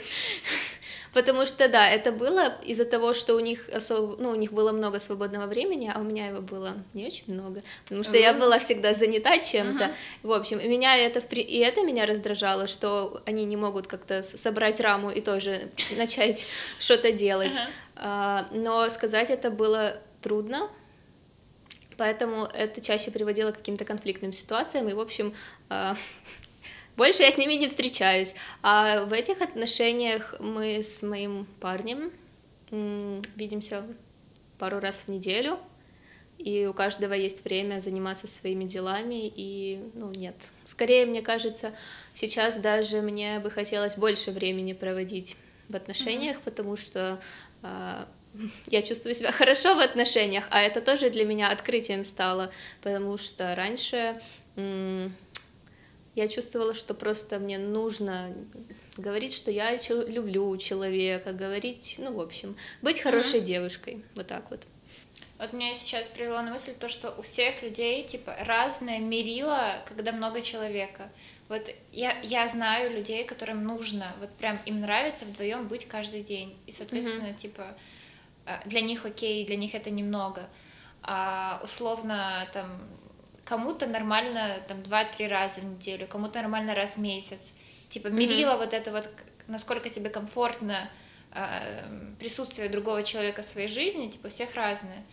Потому 1.14 1.46
что, 1.46 1.68
да, 1.68 1.90
это 1.90 2.12
было 2.12 2.54
из-за 2.64 2.86
того, 2.86 3.14
что 3.14 3.36
у 3.36 3.40
них 3.40 3.68
особо, 3.70 4.16
ну, 4.22 4.30
у 4.30 4.36
них 4.36 4.54
было 4.54 4.72
много 4.72 5.00
свободного 5.00 5.46
времени, 5.46 5.92
а 5.94 6.00
у 6.00 6.04
меня 6.04 6.28
его 6.28 6.42
было 6.42 6.74
не 6.94 7.06
очень 7.06 7.34
много, 7.34 7.62
потому 7.84 8.04
что 8.04 8.18
я 8.18 8.34
была 8.34 8.60
всегда 8.60 8.94
занята 8.94 9.38
чем-то. 9.40 9.94
В 10.24 10.32
общем, 10.32 10.60
меня 10.60 10.96
это, 10.98 11.20
и 11.36 11.58
это 11.58 11.82
меня 11.82 12.06
раздражало, 12.06 12.68
что 12.68 13.22
они 13.26 13.46
не 13.46 13.58
могут 13.58 13.88
как-то 13.88 14.24
собрать 14.24 14.80
раму 14.80 15.12
и 15.12 15.22
тоже 15.22 15.70
начать 15.98 16.46
что-то 16.80 17.12
делать. 17.12 17.56
А, 17.96 18.48
но 18.52 18.90
сказать 18.90 19.30
это 19.30 19.52
было 19.52 19.98
трудно, 20.22 20.70
Поэтому 22.02 22.46
это 22.46 22.82
чаще 22.82 23.12
приводило 23.12 23.52
к 23.52 23.58
каким-то 23.58 23.86
конфликтным 23.86 24.34
ситуациям, 24.34 24.90
и, 24.90 24.94
в 24.94 25.00
общем, 25.00 25.36
э, 25.70 25.94
больше 26.98 27.24
я 27.24 27.32
с 27.32 27.38
ними 27.38 27.54
не 27.54 27.68
встречаюсь. 27.68 28.36
А 28.62 29.06
в 29.06 29.14
этих 29.14 29.42
отношениях 29.42 30.36
мы 30.40 30.82
с 30.82 31.04
моим 31.04 31.48
парнем 31.60 32.12
видимся 33.36 33.84
пару 34.58 34.80
раз 34.80 35.04
в 35.06 35.10
неделю, 35.10 35.58
и 36.38 36.66
у 36.66 36.74
каждого 36.74 37.14
есть 37.14 37.44
время 37.44 37.80
заниматься 37.80 38.28
своими 38.28 38.64
делами, 38.64 39.32
и, 39.36 39.80
ну, 39.94 40.12
нет. 40.12 40.52
Скорее, 40.66 41.06
мне 41.06 41.22
кажется, 41.22 41.74
сейчас 42.14 42.58
даже 42.58 43.02
мне 43.02 43.40
бы 43.40 43.52
хотелось 43.52 43.98
больше 43.98 44.32
времени 44.32 44.74
проводить 44.74 45.36
в 45.70 45.76
отношениях, 45.76 46.38
mm-hmm. 46.38 46.44
потому 46.46 46.76
что 46.78 47.22
э, 47.62 48.06
я 48.68 48.82
чувствую 48.82 49.14
себя 49.14 49.32
хорошо 49.32 49.76
в 49.76 49.80
отношениях, 49.80 50.46
а 50.50 50.62
это 50.62 50.82
тоже 50.82 51.10
для 51.10 51.26
меня 51.26 51.52
открытием 51.52 52.04
стало, 52.04 52.52
потому 52.82 53.18
что 53.18 53.54
раньше 53.56 54.16
э, 54.56 55.10
я 56.16 56.28
чувствовала, 56.28 56.74
что 56.74 56.94
просто 56.94 57.40
мне 57.40 57.58
нужно 57.58 58.34
говорить, 58.98 59.34
что 59.34 59.52
я 59.52 59.78
люблю 59.90 60.56
человека, 60.58 61.32
говорить, 61.32 61.96
ну, 62.00 62.14
в 62.14 62.20
общем, 62.20 62.56
быть 62.82 63.00
хорошей 63.00 63.40
mm-hmm. 63.40 63.46
девушкой, 63.46 64.04
вот 64.16 64.28
так 64.28 64.50
вот. 64.50 64.68
Вот 65.38 65.54
меня 65.54 65.74
сейчас 65.74 66.08
привело 66.08 66.42
на 66.42 66.52
мысль 66.52 66.74
то, 66.74 66.88
что 66.88 67.12
у 67.18 67.24
всех 67.24 67.64
людей, 67.64 68.06
типа, 68.06 68.36
разное 68.42 69.00
мерило, 69.00 69.84
когда 69.88 70.12
много 70.12 70.42
человека. 70.42 71.10
Вот 71.50 71.68
я, 71.92 72.20
я 72.22 72.48
знаю 72.48 72.92
людей, 72.92 73.24
которым 73.26 73.64
нужно, 73.64 74.14
вот 74.20 74.30
прям 74.34 74.60
им 74.66 74.82
нравится 74.82 75.26
вдвоем 75.26 75.68
быть 75.68 75.88
каждый 75.88 76.22
день. 76.22 76.56
И, 76.68 76.72
соответственно, 76.72 77.30
mm-hmm. 77.30 77.36
типа, 77.36 77.76
э, 78.46 78.60
для 78.66 78.82
них 78.82 79.06
окей, 79.06 79.46
для 79.46 79.56
них 79.56 79.74
это 79.74 79.90
немного. 79.90 80.48
А 81.02 81.60
условно, 81.64 82.48
там, 82.54 82.68
кому-то 83.46 83.88
нормально 83.88 84.62
там 84.68 84.84
два-три 84.84 85.28
раза 85.28 85.62
в 85.62 85.66
неделю, 85.66 86.08
кому-то 86.08 86.42
нормально 86.42 86.76
раз 86.76 86.96
в 86.96 87.00
месяц. 87.00 87.54
Типа, 87.90 88.08
мерила 88.08 88.54
mm-hmm. 88.54 88.58
вот 88.58 88.74
это 88.74 88.92
вот, 88.92 89.10
насколько 89.48 89.90
тебе 89.90 90.10
комфортно 90.10 90.90
э, 91.34 92.14
присутствие 92.20 92.70
другого 92.70 93.04
человека 93.04 93.42
в 93.42 93.46
своей 93.46 93.68
жизни, 93.68 94.10
типа, 94.10 94.28
у 94.28 94.30
всех 94.30 94.56
разное. 94.56 95.04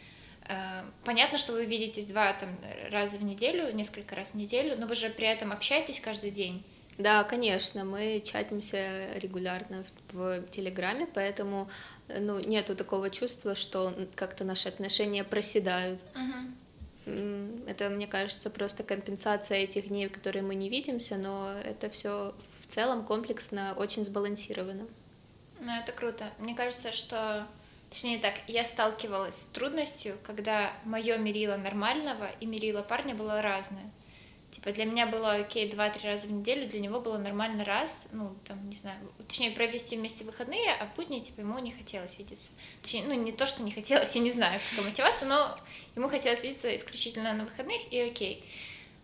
Э, 0.48 0.82
понятно, 1.04 1.38
что 1.38 1.52
вы 1.52 1.64
видитесь 1.64 2.06
два 2.06 2.32
там, 2.34 2.48
раза 2.90 3.16
в 3.18 3.24
неделю, 3.24 3.74
несколько 3.74 4.14
раз 4.14 4.30
в 4.30 4.34
неделю, 4.34 4.76
но 4.78 4.86
вы 4.86 4.94
же 4.94 5.10
при 5.10 5.26
этом 5.26 5.52
общаетесь 5.52 6.00
каждый 6.00 6.30
день. 6.30 6.64
Да, 6.98 7.22
конечно, 7.22 7.84
мы 7.84 8.20
чатимся 8.24 9.12
регулярно 9.14 9.84
в, 10.10 10.40
в 10.40 10.50
Телеграме, 10.50 11.06
поэтому 11.14 11.70
ну, 12.08 12.40
нету 12.40 12.74
такого 12.74 13.08
чувства, 13.08 13.54
что 13.54 13.94
как-то 14.16 14.44
наши 14.44 14.68
отношения 14.68 15.22
проседают. 15.22 16.00
Угу. 16.14 16.67
Это, 17.66 17.88
мне 17.88 18.06
кажется, 18.06 18.50
просто 18.50 18.82
компенсация 18.82 19.58
этих 19.58 19.88
дней, 19.88 20.08
в 20.08 20.12
которые 20.12 20.42
мы 20.42 20.54
не 20.54 20.68
видимся, 20.68 21.16
но 21.16 21.52
это 21.64 21.90
все 21.90 22.34
в 22.60 22.66
целом 22.66 23.04
комплексно 23.04 23.74
очень 23.76 24.04
сбалансировано. 24.04 24.86
Ну, 25.60 25.72
это 25.72 25.92
круто. 25.92 26.30
Мне 26.38 26.54
кажется, 26.54 26.92
что 26.92 27.46
Точнее 27.90 28.18
так, 28.18 28.34
я 28.46 28.64
сталкивалась 28.64 29.34
с 29.34 29.48
трудностью, 29.48 30.18
когда 30.22 30.72
мое 30.84 31.16
мерило 31.16 31.56
нормального 31.56 32.28
и 32.38 32.46
мерило 32.46 32.82
парня 32.82 33.14
было 33.14 33.40
разное. 33.40 33.90
Типа 34.50 34.72
для 34.72 34.86
меня 34.86 35.06
было 35.06 35.32
окей 35.34 35.70
два-три 35.70 36.08
раза 36.08 36.26
в 36.26 36.32
неделю, 36.32 36.66
для 36.66 36.80
него 36.80 37.00
было 37.00 37.18
нормально 37.18 37.66
раз, 37.66 38.06
ну 38.12 38.34
там, 38.44 38.68
не 38.70 38.76
знаю, 38.76 38.98
точнее 39.26 39.50
провести 39.50 39.96
вместе 39.96 40.24
выходные, 40.24 40.72
а 40.80 40.86
в 40.86 40.94
будни 40.96 41.20
типа 41.20 41.40
ему 41.40 41.58
не 41.58 41.70
хотелось 41.70 42.18
видеться. 42.18 42.50
Точнее, 42.80 43.04
ну 43.04 43.12
не 43.12 43.32
то, 43.32 43.44
что 43.44 43.62
не 43.62 43.72
хотелось, 43.72 44.14
я 44.14 44.22
не 44.22 44.32
знаю, 44.32 44.58
какая 44.70 44.86
мотивация, 44.88 45.28
но 45.28 45.54
ему 45.96 46.08
хотелось 46.08 46.42
видеться 46.42 46.74
исключительно 46.74 47.34
на 47.34 47.44
выходных, 47.44 47.80
и 47.92 48.00
окей. 48.00 48.42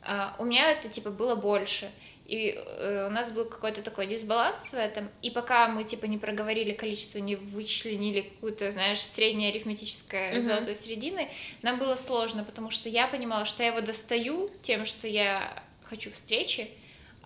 А, 0.01 0.35
у 0.39 0.45
меня 0.45 0.71
это 0.71 0.89
типа 0.89 1.11
было 1.11 1.35
больше. 1.35 1.91
И 2.27 2.55
э, 2.57 3.07
у 3.07 3.11
нас 3.11 3.33
был 3.33 3.45
какой-то 3.45 3.83
такой 3.83 4.07
дисбаланс 4.07 4.73
в 4.73 4.75
этом. 4.75 5.11
И 5.21 5.31
пока 5.31 5.69
мы, 5.69 5.85
типа, 5.85 6.07
не 6.07 6.17
проговорили 6.17 6.73
количество, 6.73 7.19
не 7.19 7.37
вычленили 7.37 8.23
какую-то, 8.23 8.71
знаешь, 8.71 9.01
среднее 9.01 9.51
арифметическое 9.51 10.33
uh-huh. 10.33 10.41
золотой 10.41 10.77
середины, 10.77 11.29
нам 11.61 11.79
было 11.79 11.97
сложно, 11.97 12.43
потому 12.43 12.71
что 12.71 12.89
я 12.89 13.07
понимала, 13.09 13.45
что 13.45 13.63
я 13.63 13.71
его 13.71 13.83
достаю 13.83 14.51
тем, 14.63 14.87
что 14.87 15.07
я 15.07 15.63
хочу 15.83 16.11
встречи, 16.11 16.71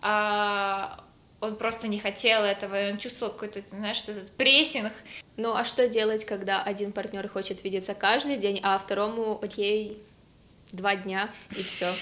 а 0.03 1.05
он 1.41 1.57
просто 1.57 1.87
не 1.87 2.01
хотел 2.01 2.43
этого, 2.43 2.89
и 2.89 2.93
он 2.93 2.99
чувствовал 2.99 3.33
какой-то, 3.33 3.61
знаешь, 3.69 4.03
этот 4.09 4.31
прессинг. 4.33 4.93
Ну, 5.37 5.55
а 5.55 5.63
что 5.65 5.89
делать, 5.89 6.25
когда 6.25 6.61
один 6.61 6.91
партнер 6.91 7.29
хочет 7.29 7.63
видеться 7.63 7.95
каждый 7.95 8.37
день, 8.37 8.59
а 8.65 8.77
второму, 8.79 9.39
окей, 9.41 10.03
два 10.73 10.97
дня, 10.97 11.31
и 11.57 11.63
все? 11.63 11.93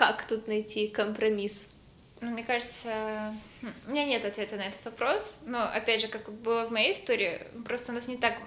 Как 0.00 0.24
тут 0.24 0.48
найти 0.48 0.88
компромисс? 0.88 1.74
Ну, 2.22 2.30
мне 2.30 2.42
кажется, 2.42 3.36
хм, 3.60 3.74
у 3.86 3.90
меня 3.90 4.06
нет 4.06 4.24
ответа 4.24 4.56
на 4.56 4.62
этот 4.62 4.82
вопрос, 4.86 5.40
но, 5.44 5.64
опять 5.64 6.00
же, 6.00 6.08
как 6.08 6.32
было 6.32 6.64
в 6.64 6.72
моей 6.72 6.92
истории, 6.92 7.42
просто 7.66 7.92
у 7.92 7.94
нас 7.94 8.08
не 8.08 8.16
так 8.16 8.38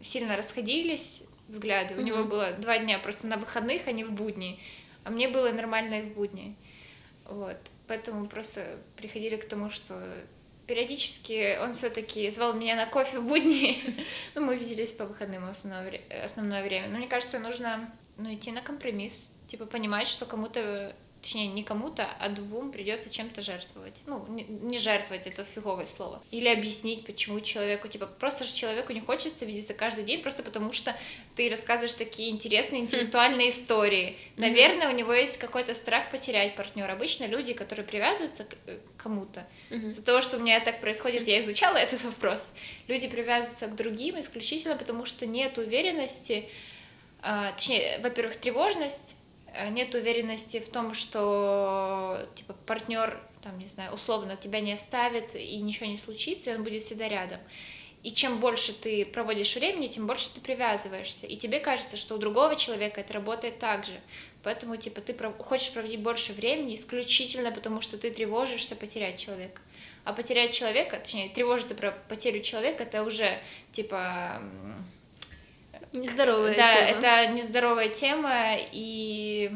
сильно 0.00 0.36
расходились 0.36 1.24
взгляды. 1.48 1.94
Mm-hmm. 1.94 1.98
У 1.98 2.02
него 2.02 2.22
было 2.22 2.52
два 2.52 2.78
дня 2.78 3.00
просто 3.00 3.26
на 3.26 3.36
выходных, 3.36 3.82
а 3.88 3.90
не 3.90 4.04
в 4.04 4.12
будни, 4.12 4.60
а 5.02 5.10
мне 5.10 5.26
было 5.26 5.50
нормально 5.50 5.98
и 5.98 6.02
в 6.02 6.14
будни. 6.14 6.54
Вот. 7.24 7.58
Поэтому 7.88 8.28
просто 8.28 8.78
приходили 8.96 9.34
к 9.34 9.48
тому, 9.48 9.70
что 9.70 10.00
периодически 10.68 11.58
он 11.60 11.74
все-таки 11.74 12.30
звал 12.30 12.54
меня 12.54 12.76
на 12.76 12.86
кофе 12.86 13.18
в 13.18 13.26
будни. 13.26 13.76
ну, 14.36 14.42
мы 14.42 14.54
виделись 14.54 14.92
по 14.92 15.04
выходным 15.04 15.46
основное, 15.46 16.00
основное 16.24 16.62
время. 16.62 16.86
Но 16.86 16.98
мне 16.98 17.08
кажется, 17.08 17.40
нужно 17.40 17.92
ну, 18.16 18.32
идти 18.32 18.52
на 18.52 18.62
компромисс 18.62 19.31
типа 19.52 19.66
понимать, 19.66 20.08
что 20.08 20.24
кому-то 20.24 20.94
точнее, 21.20 21.46
не 21.46 21.62
кому-то, 21.62 22.08
а 22.18 22.30
двум 22.30 22.72
придется 22.72 23.08
чем-то 23.08 23.42
жертвовать. 23.42 23.94
Ну, 24.06 24.26
не, 24.28 24.42
не 24.42 24.78
жертвовать, 24.80 25.24
это 25.26 25.44
фиговое 25.44 25.86
слово. 25.86 26.20
Или 26.32 26.48
объяснить, 26.48 27.06
почему 27.06 27.40
человеку, 27.40 27.86
типа, 27.86 28.06
просто 28.06 28.44
же 28.44 28.52
человеку 28.52 28.92
не 28.92 29.00
хочется 29.00 29.44
видеться 29.44 29.72
каждый 29.72 30.02
день, 30.02 30.20
просто 30.20 30.42
потому 30.42 30.72
что 30.72 30.96
ты 31.36 31.48
рассказываешь 31.48 31.94
такие 31.94 32.30
интересные 32.30 32.80
интеллектуальные 32.80 33.50
истории. 33.50 34.16
Наверное, 34.36 34.88
у 34.88 34.96
него 34.96 35.12
есть 35.12 35.36
какой-то 35.36 35.74
страх 35.74 36.10
потерять 36.10 36.56
партнера. 36.56 36.92
Обычно 36.92 37.26
люди, 37.26 37.52
которые 37.52 37.86
привязываются 37.86 38.44
к 38.44 38.56
э, 38.66 38.78
кому-то, 38.96 39.46
из-за 39.70 40.04
того, 40.04 40.22
что 40.22 40.38
у 40.38 40.40
меня 40.40 40.58
так 40.58 40.80
происходит, 40.80 41.28
я 41.28 41.38
изучала 41.38 41.76
этот 41.86 42.02
вопрос. 42.02 42.50
Люди 42.88 43.06
привязываются 43.06 43.68
к 43.68 43.76
другим 43.76 44.18
исключительно 44.18 44.74
потому, 44.74 45.04
что 45.04 45.24
нет 45.26 45.56
уверенности, 45.56 46.48
а, 47.22 47.52
точнее, 47.52 48.00
во-первых, 48.02 48.34
тревожность, 48.34 49.14
нет 49.70 49.94
уверенности 49.94 50.60
в 50.60 50.68
том, 50.68 50.94
что 50.94 52.26
типа 52.34 52.54
партнер, 52.66 53.18
там, 53.42 53.58
не 53.58 53.66
знаю, 53.66 53.92
условно 53.92 54.36
тебя 54.36 54.60
не 54.60 54.72
оставит 54.72 55.34
и 55.34 55.56
ничего 55.60 55.86
не 55.86 55.96
случится, 55.96 56.50
и 56.50 56.54
он 56.54 56.64
будет 56.64 56.82
всегда 56.82 57.08
рядом. 57.08 57.40
И 58.02 58.10
чем 58.10 58.38
больше 58.40 58.72
ты 58.72 59.04
проводишь 59.04 59.54
времени, 59.54 59.86
тем 59.86 60.06
больше 60.08 60.34
ты 60.34 60.40
привязываешься. 60.40 61.26
И 61.26 61.36
тебе 61.36 61.60
кажется, 61.60 61.96
что 61.96 62.16
у 62.16 62.18
другого 62.18 62.56
человека 62.56 63.00
это 63.00 63.14
работает 63.14 63.60
так 63.60 63.84
же. 63.84 64.00
Поэтому, 64.42 64.76
типа, 64.76 65.00
ты 65.00 65.14
хочешь 65.38 65.72
проводить 65.72 66.00
больше 66.00 66.32
времени 66.32 66.74
исключительно 66.74 67.52
потому, 67.52 67.80
что 67.80 67.96
ты 67.96 68.10
тревожишься 68.10 68.74
потерять 68.74 69.20
человека. 69.20 69.62
А 70.04 70.12
потерять 70.12 70.52
человека, 70.52 70.98
точнее, 70.98 71.28
тревожиться 71.28 71.76
про 71.76 71.92
потерю 72.08 72.42
человека, 72.42 72.82
это 72.82 73.04
уже, 73.04 73.40
типа, 73.70 74.42
Нездоровая 75.92 76.56
да, 76.56 76.68
тема. 76.68 76.88
это 76.88 77.26
нездоровая 77.32 77.88
тема, 77.88 78.56
и, 78.56 79.50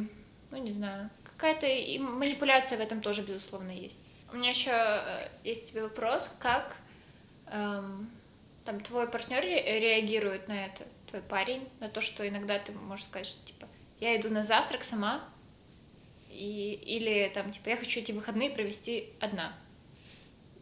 ну, 0.50 0.59
не 0.59 0.73
знаю, 0.73 1.11
какая-то 1.25 1.66
и 1.66 1.99
манипуляция 1.99 2.78
в 2.78 2.81
этом 2.81 3.00
тоже, 3.00 3.23
безусловно, 3.23 3.71
есть. 3.71 3.99
У 4.33 4.37
меня 4.37 4.50
еще 4.50 4.71
э, 4.73 5.28
есть 5.45 5.71
тебе 5.71 5.83
вопрос, 5.83 6.35
как 6.38 6.76
эм, 7.47 8.11
там 8.64 8.81
твой 8.81 9.07
партнер 9.09 9.43
реагирует 9.43 10.49
на 10.49 10.66
это, 10.66 10.85
твой 11.09 11.23
парень, 11.23 11.66
на 11.81 11.88
то, 11.88 12.00
что 12.00 12.28
иногда 12.28 12.59
ты 12.59 12.73
можешь 12.73 13.07
сказать, 13.07 13.26
что 13.26 13.47
типа 13.47 13.66
я 14.00 14.16
иду 14.16 14.28
на 14.28 14.43
завтрак 14.43 14.85
сама, 14.85 15.25
и, 16.28 16.73
или 16.85 17.31
там 17.33 17.50
типа 17.50 17.71
я 17.71 17.76
хочу 17.76 18.00
эти 18.00 18.12
выходные 18.12 18.50
провести 18.50 19.09
одна. 19.21 19.55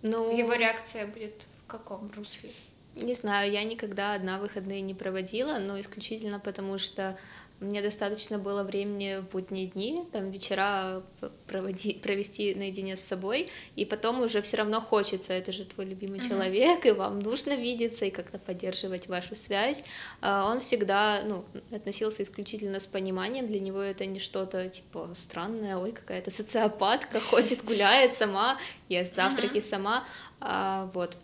Ну, 0.02 0.36
его 0.36 0.52
реакция 0.52 1.06
будет 1.06 1.46
в 1.64 1.66
каком 1.66 2.12
русле? 2.12 2.50
Не 2.96 3.14
знаю, 3.14 3.50
я 3.50 3.64
никогда 3.64 4.14
одна 4.14 4.38
выходные 4.38 4.80
не 4.80 4.94
проводила, 4.94 5.58
но 5.58 5.80
исключительно 5.80 6.38
потому, 6.38 6.78
что 6.78 7.18
мне 7.60 7.82
достаточно 7.82 8.38
было 8.38 8.62
времени 8.62 9.20
в 9.20 9.30
будние 9.30 9.66
дни, 9.66 10.04
там 10.12 10.30
вечера 10.30 11.02
проводи, 11.46 11.94
провести 11.94 12.54
наедине 12.54 12.96
с 12.96 13.00
собой, 13.00 13.48
и 13.76 13.84
потом 13.84 14.20
уже 14.22 14.42
все 14.42 14.58
равно 14.58 14.80
хочется, 14.80 15.32
это 15.32 15.52
же 15.52 15.64
твой 15.64 15.86
любимый 15.86 16.18
mm-hmm. 16.18 16.28
человек, 16.28 16.86
и 16.86 16.90
вам 16.90 17.20
нужно 17.20 17.54
видеться 17.54 18.04
и 18.04 18.10
как-то 18.10 18.38
поддерживать 18.38 19.08
вашу 19.08 19.36
связь. 19.36 19.84
А 20.20 20.50
он 20.50 20.60
всегда 20.60 21.22
ну, 21.24 21.44
относился 21.74 22.22
исключительно 22.22 22.80
с 22.80 22.86
пониманием, 22.86 23.46
для 23.46 23.60
него 23.60 23.80
это 23.80 24.04
не 24.04 24.18
что-то 24.18 24.68
типа 24.68 25.10
странное, 25.14 25.76
ой, 25.76 25.92
какая-то 25.92 26.30
социопатка 26.30 27.20
ходит, 27.20 27.64
гуляет 27.64 28.14
сама, 28.14 28.58
ест 28.88 29.14
завтраки 29.14 29.58
mm-hmm. 29.58 29.68
сама, 29.68 30.04
а, 30.40 30.90
вот. 30.92 31.16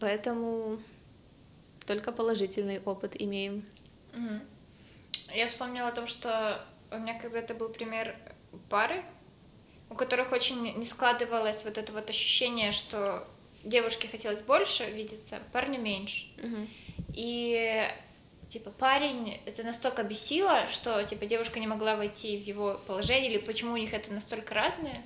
Поэтому 0.00 0.78
только 1.86 2.12
положительный 2.12 2.80
опыт 2.80 3.20
имеем. 3.20 3.64
Мгм. 4.12 4.40
Я 5.34 5.46
вспомнила 5.48 5.88
о 5.88 5.92
том, 5.92 6.06
что 6.06 6.64
у 6.90 6.98
меня 6.98 7.18
когда-то 7.18 7.54
был 7.54 7.68
пример 7.68 8.16
пары, 8.68 9.02
у 9.90 9.94
которых 9.94 10.32
очень 10.32 10.76
не 10.76 10.84
складывалось 10.84 11.64
вот 11.64 11.78
это 11.78 11.92
вот 11.92 12.08
ощущение, 12.08 12.72
что 12.72 13.26
девушке 13.64 14.08
хотелось 14.08 14.42
больше 14.42 14.90
видеться, 14.90 15.40
парню 15.52 15.80
меньше. 15.80 16.26
Мгм. 16.42 16.68
И 17.12 17.88
типа 18.48 18.70
парень 18.70 19.40
это 19.46 19.62
настолько 19.64 20.02
бесило, 20.02 20.68
что 20.68 21.02
типа 21.04 21.26
девушка 21.26 21.58
не 21.60 21.66
могла 21.66 21.96
войти 21.96 22.38
в 22.38 22.46
его 22.46 22.80
положение, 22.86 23.32
или 23.32 23.38
почему 23.38 23.72
у 23.72 23.76
них 23.76 23.92
это 23.92 24.12
настолько 24.12 24.54
разное, 24.54 25.02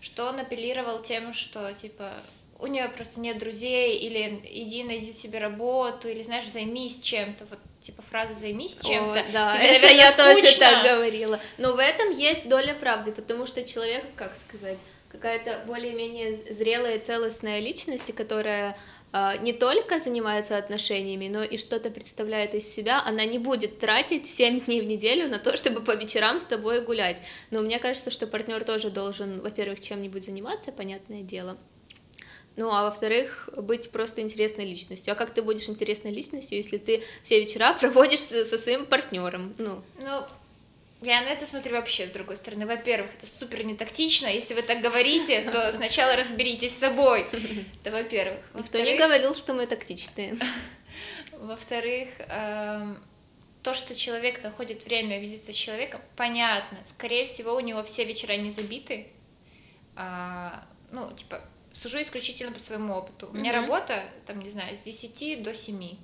что 0.00 0.26
он 0.26 0.38
апеллировал 0.38 1.02
тем, 1.02 1.32
что 1.32 1.72
типа 1.74 2.12
у 2.62 2.66
нее 2.66 2.88
просто 2.88 3.20
нет 3.20 3.38
друзей, 3.38 3.98
или 3.98 4.40
иди 4.44 4.84
найди 4.84 5.12
себе 5.12 5.38
работу, 5.38 6.08
или 6.08 6.22
знаешь, 6.22 6.48
займись 6.48 7.00
чем-то. 7.00 7.44
Вот 7.46 7.58
типа 7.82 8.02
фраза 8.02 8.34
займись 8.34 8.78
чем-то. 8.82 9.20
О, 9.20 9.24
да, 9.32 9.54
Тебе, 9.54 9.66
это 9.66 9.86
наверное, 9.86 10.04
я 10.04 10.12
тоже 10.12 10.58
так 10.58 10.84
говорила. 10.84 11.40
Но 11.58 11.72
в 11.72 11.78
этом 11.78 12.10
есть 12.10 12.48
доля 12.48 12.74
правды, 12.74 13.12
потому 13.12 13.46
что 13.46 13.64
человек, 13.64 14.04
как 14.16 14.34
сказать, 14.34 14.78
какая-то 15.10 15.64
более-менее 15.66 16.36
зрелая, 16.36 16.98
целостная 16.98 17.60
личность, 17.60 18.14
которая 18.14 18.76
а, 19.12 19.36
не 19.38 19.52
только 19.52 19.98
занимается 19.98 20.56
отношениями, 20.56 21.28
но 21.28 21.42
и 21.42 21.58
что-то 21.58 21.90
представляет 21.90 22.54
из 22.54 22.72
себя, 22.72 23.02
она 23.04 23.24
не 23.24 23.38
будет 23.38 23.80
тратить 23.80 24.26
7 24.26 24.60
дней 24.60 24.80
в 24.80 24.84
неделю 24.84 25.28
на 25.28 25.38
то, 25.38 25.56
чтобы 25.56 25.80
по 25.80 25.96
вечерам 25.96 26.38
с 26.38 26.44
тобой 26.44 26.82
гулять. 26.82 27.20
Но 27.50 27.60
мне 27.60 27.78
кажется, 27.80 28.10
что 28.10 28.26
партнер 28.26 28.62
тоже 28.62 28.90
должен, 28.90 29.40
во-первых, 29.40 29.80
чем-нибудь 29.80 30.24
заниматься, 30.24 30.70
понятное 30.70 31.22
дело. 31.22 31.58
Ну, 32.60 32.70
а 32.70 32.82
во-вторых, 32.82 33.48
быть 33.56 33.90
просто 33.90 34.20
интересной 34.20 34.66
личностью. 34.66 35.12
А 35.12 35.14
как 35.14 35.30
ты 35.32 35.40
будешь 35.40 35.66
интересной 35.70 36.10
личностью, 36.10 36.58
если 36.58 36.76
ты 36.76 37.02
все 37.22 37.40
вечера 37.40 37.72
проводишь 37.80 38.20
со 38.20 38.58
своим 38.58 38.84
партнером? 38.84 39.54
Ну, 39.56 39.82
Ну, 39.98 40.26
я 41.00 41.22
на 41.22 41.28
это 41.28 41.46
смотрю 41.46 41.76
вообще 41.76 42.06
с 42.06 42.10
другой 42.10 42.36
стороны. 42.36 42.66
Во-первых, 42.66 43.10
это 43.16 43.26
супер 43.26 43.64
нетактично. 43.64 44.26
Если 44.26 44.52
вы 44.52 44.60
так 44.60 44.82
говорите, 44.82 45.40
то 45.50 45.72
сначала 45.72 46.16
разберитесь 46.16 46.74
с 46.74 46.80
собой. 46.80 47.26
Это 47.82 47.92
во-первых. 47.92 48.40
никто 48.54 48.78
не 48.78 48.94
говорил, 48.94 49.34
что 49.34 49.54
мы 49.54 49.66
тактичные. 49.66 50.36
Во-вторых, 51.32 52.10
эм, 52.18 53.02
то, 53.62 53.72
что 53.72 53.94
человек 53.94 54.42
находит 54.42 54.84
время 54.84 55.18
видеться 55.18 55.54
с 55.54 55.56
человеком, 55.56 56.02
понятно. 56.14 56.76
Скорее 56.84 57.24
всего, 57.24 57.54
у 57.54 57.60
него 57.60 57.82
все 57.84 58.04
вечера 58.04 58.36
не 58.36 58.50
забиты. 58.50 59.06
А, 59.96 60.62
ну, 60.92 61.10
типа, 61.14 61.40
сужу 61.72 62.02
исключительно 62.02 62.52
по 62.52 62.60
своему 62.60 62.94
опыту. 62.94 63.28
У 63.28 63.36
меня 63.36 63.52
работа, 63.52 64.04
там, 64.26 64.40
не 64.40 64.50
знаю, 64.50 64.74
с 64.74 64.80
10 64.80 65.42
до 65.42 65.54
7. 65.54 65.96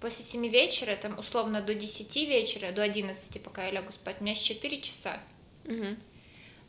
После 0.00 0.24
7 0.24 0.46
вечера, 0.48 0.94
там, 0.96 1.18
условно, 1.18 1.62
до 1.62 1.74
10 1.74 2.14
вечера, 2.28 2.72
до 2.72 2.82
11, 2.82 3.42
пока 3.42 3.64
я 3.64 3.70
лягу 3.72 3.92
спать, 3.92 4.16
у 4.20 4.22
меня 4.22 4.32
есть 4.32 4.44
4 4.44 4.80
часа. 4.82 5.20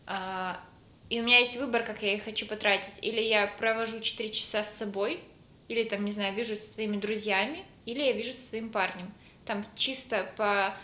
А, 0.06 0.62
и 1.10 1.20
у 1.20 1.24
меня 1.24 1.40
есть 1.40 1.58
выбор, 1.58 1.84
как 1.84 2.02
я 2.02 2.14
их 2.14 2.24
хочу 2.24 2.48
потратить. 2.48 3.00
Или 3.02 3.22
я 3.22 3.48
провожу 3.48 4.00
4 4.00 4.32
часа 4.32 4.64
с 4.64 4.74
собой, 4.74 5.20
или 5.68 5.84
там, 5.84 6.06
не 6.06 6.12
знаю, 6.12 6.34
вижусь 6.34 6.62
со 6.62 6.74
своими 6.74 6.98
друзьями, 6.98 7.66
или 7.86 8.02
я 8.02 8.14
вижусь 8.14 8.38
со 8.38 8.50
своим 8.50 8.70
парнем. 8.70 9.14
Там 9.46 9.66
чисто 9.76 10.30
по, 10.38 10.78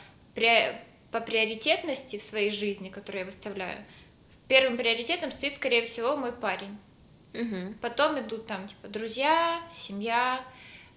по 1.11 1.19
приоритетности 1.21 2.17
в 2.17 2.23
своей 2.23 2.51
жизни, 2.51 2.89
которую 2.89 3.21
я 3.21 3.25
выставляю, 3.25 3.85
первым 4.47 4.77
приоритетом 4.77 5.31
стоит, 5.31 5.55
скорее 5.55 5.83
всего, 5.83 6.15
мой 6.15 6.33
парень. 6.33 6.77
Мгм. 7.33 7.73
Потом 7.81 8.19
идут 8.19 8.47
там, 8.47 8.67
типа, 8.67 8.87
друзья, 8.87 9.61
семья, 9.75 10.43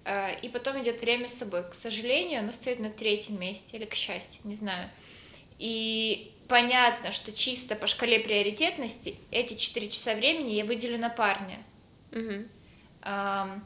э, 0.05 0.39
и 0.41 0.49
потом 0.49 0.81
идет 0.81 1.01
время 1.01 1.27
с 1.27 1.33
собой. 1.33 1.63
К 1.69 1.73
сожалению, 1.73 2.39
оно 2.39 2.51
стоит 2.51 2.79
на 2.79 2.89
третьем 2.89 3.39
месте, 3.39 3.77
или 3.77 3.85
к 3.85 3.95
счастью, 3.95 4.41
не 4.43 4.55
знаю. 4.55 4.89
И 5.57 6.31
понятно, 6.47 7.11
что 7.11 7.31
чисто 7.31 7.75
по 7.75 7.87
шкале 7.87 8.19
приоритетности 8.19 9.15
эти 9.31 9.55
4 9.55 9.89
часа 9.89 10.13
времени 10.15 10.51
я 10.51 10.65
выделю 10.65 10.97
на 10.99 11.09
парня. 11.09 11.57
Мгм. 12.11 12.47
Ам, 13.01 13.65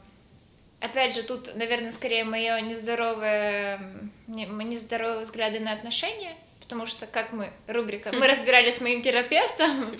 Опять 0.80 1.14
же, 1.14 1.22
тут, 1.22 1.54
наверное, 1.54 1.92
скорее 1.92 2.24
мое 2.24 2.60
нездоровое, 2.60 3.76
м, 3.76 4.12
не- 4.26 4.46
мои 4.46 4.66
нездоровые 4.66 5.20
взгляды 5.20 5.60
на 5.60 5.72
отношения, 5.74 6.34
потому 6.58 6.86
что, 6.86 7.06
как 7.06 7.32
мы, 7.32 7.52
рубрика, 7.68 8.10
мы 8.10 8.26
разбирались 8.26 8.78
с 8.78 8.80
моим 8.80 9.00
терапевтом, 9.00 9.96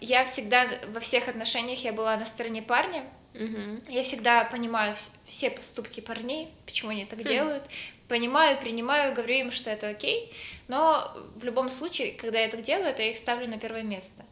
я 0.00 0.24
всегда 0.26 0.68
во 0.88 1.00
всех 1.00 1.28
отношениях 1.28 1.80
я 1.84 1.92
была 1.92 2.16
на 2.16 2.26
стороне 2.26 2.62
парня, 2.62 3.04
Мгм. 3.34 3.82
я 3.88 4.02
всегда 4.02 4.44
понимаю 4.44 4.94
вс- 4.94 5.10
все 5.26 5.50
поступки 5.50 6.00
парней, 6.00 6.48
почему 6.64 6.90
они 6.90 7.04
так 7.04 7.22
делают. 7.24 7.64
Понимаю, 8.08 8.56
принимаю, 8.58 9.14
говорю 9.14 9.34
им, 9.34 9.50
что 9.50 9.68
это 9.68 9.88
окей. 9.88 10.32
Но 10.68 11.12
в 11.34 11.44
любом 11.44 11.70
случае, 11.72 12.12
когда 12.12 12.38
я 12.38 12.48
так 12.48 12.62
делаю, 12.62 12.94
то 12.94 13.02
я 13.02 13.10
их 13.10 13.16
ставлю 13.16 13.48
на 13.48 13.58
первое 13.58 13.82
место. 13.82 14.24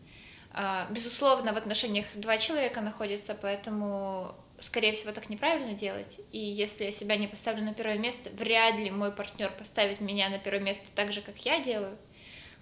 А, 0.53 0.87
Безусловно, 0.91 1.53
в 1.53 1.57
отношениях 1.57 2.07
два 2.15 2.39
человека 2.39 2.81
находятся, 2.81 3.35
поэтому, 3.35 4.33
скорее 4.61 4.93
всего, 4.93 5.11
так 5.13 5.29
неправильно 5.29 5.73
делать. 5.75 6.21
И 6.31 6.39
если 6.39 6.85
я 6.85 6.93
себя 6.93 7.17
не 7.17 7.27
поставлю 7.27 7.65
на 7.65 7.75
первое 7.75 7.99
место, 7.99 8.31
вряд 8.31 8.77
ли 8.77 8.91
мой 8.93 9.11
партнер 9.11 9.51
поставит 9.51 10.01
меня 10.01 10.29
на 10.29 10.39
первое 10.39 10.63
место 10.63 10.85
так 10.95 11.13
же, 11.13 11.21
как 11.21 11.37
я 11.39 11.59
делаю. 11.59 11.99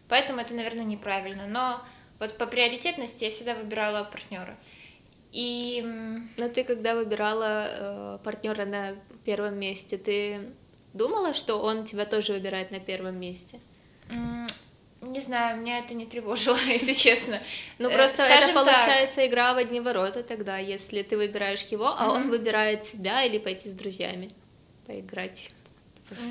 Поэтому 0.09 0.41
это, 0.41 0.55
наверное, 0.55 0.85
неправильно. 0.87 1.47
Но 1.47 1.83
вот 2.19 2.37
по 2.39 2.47
приоритетности 2.47 3.25
я 3.25 3.31
всегда 3.31 3.55
выбирала 3.55 4.05
партнера. 4.05 4.57
И 5.33 5.83
Но 6.37 6.49
ты, 6.49 6.63
когда 6.65 6.95
выбирала 6.95 8.21
партнера 8.23 8.67
на 8.67 8.97
первом 9.25 9.59
месте, 9.59 9.97
ты 9.97 10.53
думала, 10.93 11.33
что 11.35 11.63
он 11.63 11.85
тебя 11.85 12.05
тоже 12.05 12.33
выбирает 12.33 12.71
на 12.71 12.81
первом 12.81 13.19
месте? 13.19 13.61
Не 15.03 15.21
знаю, 15.21 15.61
меня 15.61 15.81
это 15.81 15.95
не 15.95 16.07
тревожило, 16.07 16.57
если 16.67 16.93
честно. 16.93 17.41
Ну, 17.79 17.91
Э, 17.91 17.95
просто 17.95 18.25
скажем 18.25 18.51
это 18.51 18.65
так, 18.65 18.77
получается 18.77 19.27
игра 19.27 19.53
в 19.53 19.57
одни 19.57 19.81
ворота 19.81 20.23
тогда, 20.23 20.59
если 20.59 21.03
ты 21.03 21.17
выбираешь 21.17 21.65
его, 21.65 21.87
а 21.87 22.13
он 22.13 22.31
выбирает 22.31 22.83
тебя 22.83 23.25
или 23.25 23.39
пойти 23.39 23.69
с 23.69 23.73
друзьями 23.73 24.31
поиграть 24.87 25.53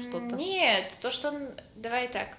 что-то. 0.04 0.36
Нет, 0.36 0.94
то, 1.02 1.12
что 1.12 1.30
он... 1.30 1.50
Давай 1.76 2.08
так. 2.08 2.38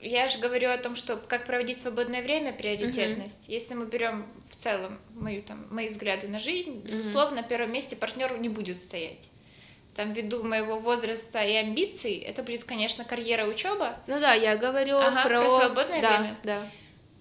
Я 0.00 0.28
же 0.28 0.38
говорю 0.38 0.70
о 0.70 0.78
том, 0.78 0.94
что 0.94 1.16
как 1.16 1.46
проводить 1.46 1.80
свободное 1.80 2.22
время, 2.22 2.52
приоритетность. 2.52 3.48
Если 3.48 3.74
мы 3.74 3.86
берем 3.86 4.26
в 4.50 4.56
целом 4.56 4.98
мою, 5.14 5.42
там, 5.42 5.66
мои 5.70 5.88
взгляды 5.88 6.28
на 6.28 6.38
жизнь, 6.38 6.82
безусловно, 6.84 7.36
на 7.36 7.42
первом 7.42 7.72
месте 7.72 7.96
партнер 7.96 8.36
не 8.38 8.48
будет 8.48 8.76
стоять. 8.76 9.30
Там, 9.94 10.12
ввиду 10.12 10.44
моего 10.44 10.78
возраста 10.78 11.42
и 11.42 11.54
амбиций, 11.54 12.16
это 12.16 12.42
будет, 12.42 12.64
конечно, 12.64 13.04
карьера, 13.04 13.46
учеба, 13.46 13.96
Ну 14.06 14.20
да, 14.20 14.34
я 14.34 14.58
говорю 14.58 14.98
Ага, 14.98 15.22
про... 15.22 15.40
про 15.40 15.48
свободное 15.48 16.02
да, 16.02 16.18
время. 16.18 16.36
Да, 16.44 16.58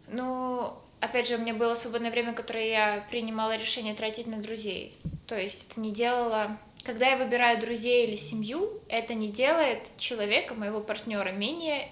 Ну, 0.10 0.74
опять 1.00 1.30
же, 1.30 1.36
у 1.36 1.38
меня 1.38 1.54
было 1.54 1.76
свободное 1.76 2.12
время, 2.12 2.34
которое 2.34 2.68
я 2.68 3.08
принимала 3.10 3.56
решение 3.56 3.96
тратить 3.96 4.28
на 4.28 4.42
друзей. 4.42 4.94
То 5.26 5.40
есть 5.40 5.72
это 5.72 5.80
не 5.80 5.92
делало... 5.92 6.58
Когда 6.84 7.10
я 7.10 7.18
выбираю 7.18 7.60
друзей 7.60 8.06
или 8.06 8.16
семью, 8.16 8.80
это 8.90 9.16
не 9.16 9.30
делает 9.30 9.80
человека, 9.98 10.54
моего 10.54 10.82
партнера, 10.82 11.32
менее 11.32 11.90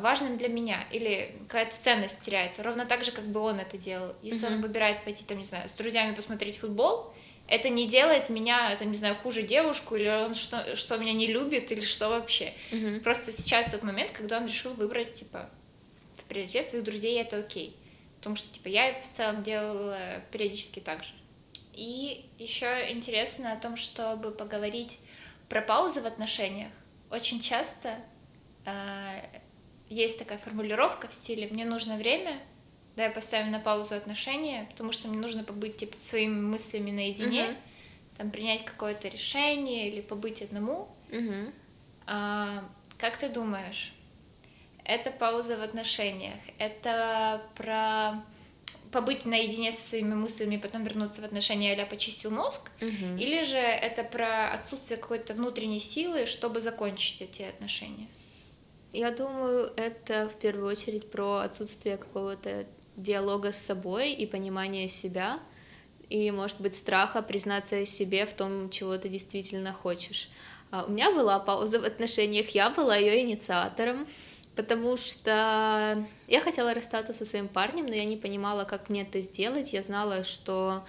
важным 0.00 0.38
для 0.38 0.48
меня 0.48 0.86
или 0.92 1.34
какая-то 1.48 1.74
ценность 1.80 2.20
теряется. 2.20 2.62
Ровно 2.62 2.86
так 2.86 3.02
же, 3.02 3.10
как 3.10 3.24
бы 3.24 3.40
он 3.40 3.58
это 3.58 3.76
делал. 3.76 4.14
Если 4.22 4.46
он 4.46 4.52
Мгм. 4.54 4.62
выбирает 4.62 5.04
пойти, 5.04 5.24
там, 5.24 5.38
не 5.38 5.44
знаю, 5.44 5.68
с 5.68 5.72
друзьями 5.72 6.14
посмотреть 6.14 6.58
футбол, 6.58 7.12
это 7.48 7.68
не 7.68 7.88
делает 7.88 8.28
меня, 8.28 8.76
там, 8.76 8.90
не 8.92 8.96
знаю, 8.96 9.16
хуже 9.16 9.42
девушку, 9.42 9.96
или 9.96 10.08
он 10.08 10.34
что, 10.34 10.76
что 10.76 10.96
меня 10.98 11.12
не 11.12 11.26
любит, 11.26 11.72
или 11.72 11.80
что 11.80 12.08
вообще. 12.10 12.54
Мгм. 12.70 13.00
Просто 13.00 13.32
сейчас 13.32 13.70
тот 13.70 13.82
момент, 13.82 14.12
когда 14.12 14.36
он 14.38 14.46
решил 14.46 14.72
выбрать, 14.74 15.14
типа, 15.14 15.50
в 16.16 16.24
приоритет 16.24 16.68
своих 16.68 16.84
друзей, 16.84 17.20
это 17.20 17.38
окей. 17.38 17.76
Потому 18.18 18.36
что, 18.36 18.54
типа, 18.54 18.68
я 18.68 18.94
в 18.94 19.10
целом 19.10 19.42
делала 19.42 19.98
периодически 20.30 20.78
так 20.78 21.02
же. 21.02 21.10
И 21.72 22.26
еще 22.38 22.86
интересно 22.90 23.52
о 23.52 23.56
том, 23.56 23.76
чтобы 23.76 24.30
поговорить 24.30 24.98
про 25.48 25.60
паузы 25.60 26.00
в 26.00 26.06
отношениях. 26.06 26.70
Очень 27.10 27.40
часто 27.40 27.96
э, 28.64 29.22
есть 29.92 30.18
такая 30.18 30.38
формулировка 30.38 31.08
в 31.08 31.12
стиле 31.12 31.48
«мне 31.48 31.64
нужно 31.64 31.96
время», 31.96 32.38
да, 32.96 33.08
поставим 33.10 33.50
на 33.50 33.60
паузу 33.60 33.94
отношения, 33.94 34.66
потому 34.70 34.92
что 34.92 35.08
мне 35.08 35.18
нужно 35.18 35.44
побыть, 35.44 35.76
типа, 35.78 35.96
своими 35.96 36.40
мыслями 36.40 36.90
наедине, 36.90 37.44
Мгм. 37.44 37.56
там, 38.18 38.30
принять 38.30 38.64
какое-то 38.64 39.08
решение 39.08 39.88
или 39.88 40.00
побыть 40.00 40.42
одному. 40.42 40.88
Мгм. 41.10 41.52
А, 42.06 42.64
как 42.98 43.16
ты 43.16 43.28
думаешь, 43.28 43.92
это 44.84 45.10
пауза 45.10 45.56
в 45.56 45.62
отношениях, 45.62 46.38
это 46.58 47.42
про 47.54 48.22
побыть 48.90 49.24
наедине 49.24 49.72
со 49.72 49.88
своими 49.88 50.14
мыслями, 50.14 50.58
потом 50.58 50.84
вернуться 50.84 51.22
в 51.22 51.24
отношения, 51.24 51.72
а 51.74 51.86
почистил 51.86 52.30
мозг, 52.30 52.70
Мгм. 52.80 53.16
или 53.16 53.42
же 53.42 53.56
это 53.56 54.04
про 54.04 54.52
отсутствие 54.52 54.98
какой-то 54.98 55.32
внутренней 55.32 55.80
силы, 55.80 56.26
чтобы 56.26 56.60
закончить 56.60 57.22
эти 57.22 57.42
отношения? 57.42 58.06
Я 58.92 59.10
думаю, 59.10 59.72
это 59.76 60.28
в 60.28 60.38
первую 60.38 60.68
очередь 60.70 61.10
про 61.10 61.38
отсутствие 61.38 61.96
какого-то 61.96 62.66
диалога 62.96 63.50
с 63.50 63.56
собой 63.56 64.12
и 64.12 64.26
понимания 64.26 64.86
себя, 64.86 65.38
и, 66.10 66.30
может 66.30 66.60
быть, 66.60 66.76
страха 66.76 67.22
признаться 67.22 67.86
себе 67.86 68.26
в 68.26 68.34
том, 68.34 68.68
чего 68.68 68.98
ты 68.98 69.08
действительно 69.08 69.72
хочешь. 69.72 70.28
А, 70.70 70.84
у 70.84 70.90
меня 70.90 71.10
была 71.10 71.38
пауза 71.38 71.80
в 71.80 71.84
отношениях, 71.84 72.50
я 72.50 72.68
была 72.68 72.96
ее 72.96 73.22
инициатором, 73.22 74.06
потому 74.56 74.98
что 74.98 76.06
я 76.28 76.40
хотела 76.42 76.74
расстаться 76.74 77.14
со 77.14 77.24
своим 77.24 77.48
парнем, 77.48 77.86
но 77.86 77.94
я 77.94 78.04
не 78.04 78.18
понимала, 78.18 78.64
как 78.64 78.90
мне 78.90 79.02
это 79.02 79.22
сделать. 79.22 79.72
Я 79.72 79.80
знала, 79.80 80.22
что 80.22 80.84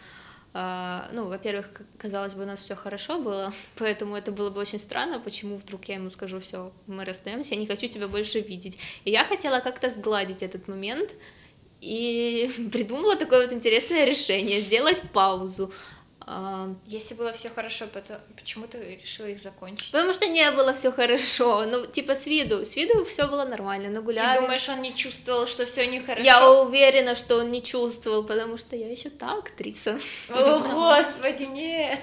ну, 0.54 1.28
во-первых, 1.30 1.82
казалось 1.98 2.36
бы, 2.36 2.44
у 2.44 2.46
нас 2.46 2.62
все 2.62 2.76
хорошо 2.76 3.20
было, 3.20 3.52
поэтому 3.76 4.16
это 4.16 4.32
было 4.32 4.52
бы 4.52 4.60
очень 4.60 4.80
странно, 4.80 5.20
почему 5.20 5.58
вдруг 5.58 5.86
я 5.86 5.96
ему 5.96 6.12
скажу, 6.12 6.40
все, 6.40 6.72
мы 6.86 7.06
расстаемся, 7.06 7.56
я 7.56 7.60
не 7.60 7.68
хочу 7.68 7.88
тебя 7.88 8.08
больше 8.08 8.40
видеть. 8.40 8.78
И 9.04 9.12
я 9.12 9.26
хотела 9.26 9.60
как-то 9.60 9.90
сгладить 9.90 10.44
этот 10.44 10.68
момент, 10.68 11.16
и 11.82 12.50
придумала 12.72 13.16
такое 13.16 13.48
вот 13.48 13.54
интересное 13.54 14.06
решение, 14.06 14.62
сделать 14.62 15.02
паузу. 15.12 15.74
Если 16.86 17.16
было 17.16 17.34
все 17.34 17.50
хорошо, 17.50 17.86
почему 18.38 18.68
ты 18.68 19.00
решила 19.02 19.28
их 19.28 19.40
закончить? 19.40 19.92
Потому 19.92 20.14
что 20.14 20.28
не 20.28 20.50
было 20.52 20.74
все 20.74 20.92
хорошо. 20.92 21.66
Ну, 21.66 21.86
типа 21.86 22.16
с 22.16 22.28
виду. 22.28 22.64
С 22.64 22.76
виду 22.76 23.04
все 23.04 23.28
было 23.28 23.44
нормально, 23.44 23.90
но 23.90 24.02
гуляли. 24.02 24.36
Ты 24.36 24.42
думаешь, 24.42 24.70
он 24.70 24.82
не 24.82 24.96
чувствовал, 24.96 25.48
что 25.48 25.66
все 25.66 25.86
нехорошо? 25.86 26.24
Я 26.24 26.50
уверена, 26.50 27.16
что 27.16 27.38
он 27.38 27.52
не 27.52 27.62
чувствовал, 27.62 28.24
потому 28.24 28.58
что 28.58 28.76
я 28.76 28.90
еще 28.90 29.10
та 29.10 29.38
актриса. 29.40 30.00
О, 30.30 30.60
господи, 30.60 31.44
нет. 31.44 32.00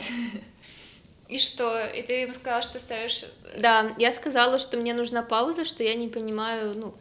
И 1.28 1.38
что? 1.38 1.86
И 1.86 2.02
ты 2.02 2.14
ему 2.22 2.34
сказала, 2.34 2.62
что 2.62 2.80
ставишь... 2.80 3.24
Да, 3.56 3.94
я 3.98 4.12
сказала, 4.12 4.58
что 4.58 4.76
мне 4.76 4.92
нужна 4.92 5.22
пауза, 5.22 5.64
что 5.64 5.82
я 5.82 5.94
не 5.94 6.08
понимаю, 6.08 6.76
ну, 6.76 6.94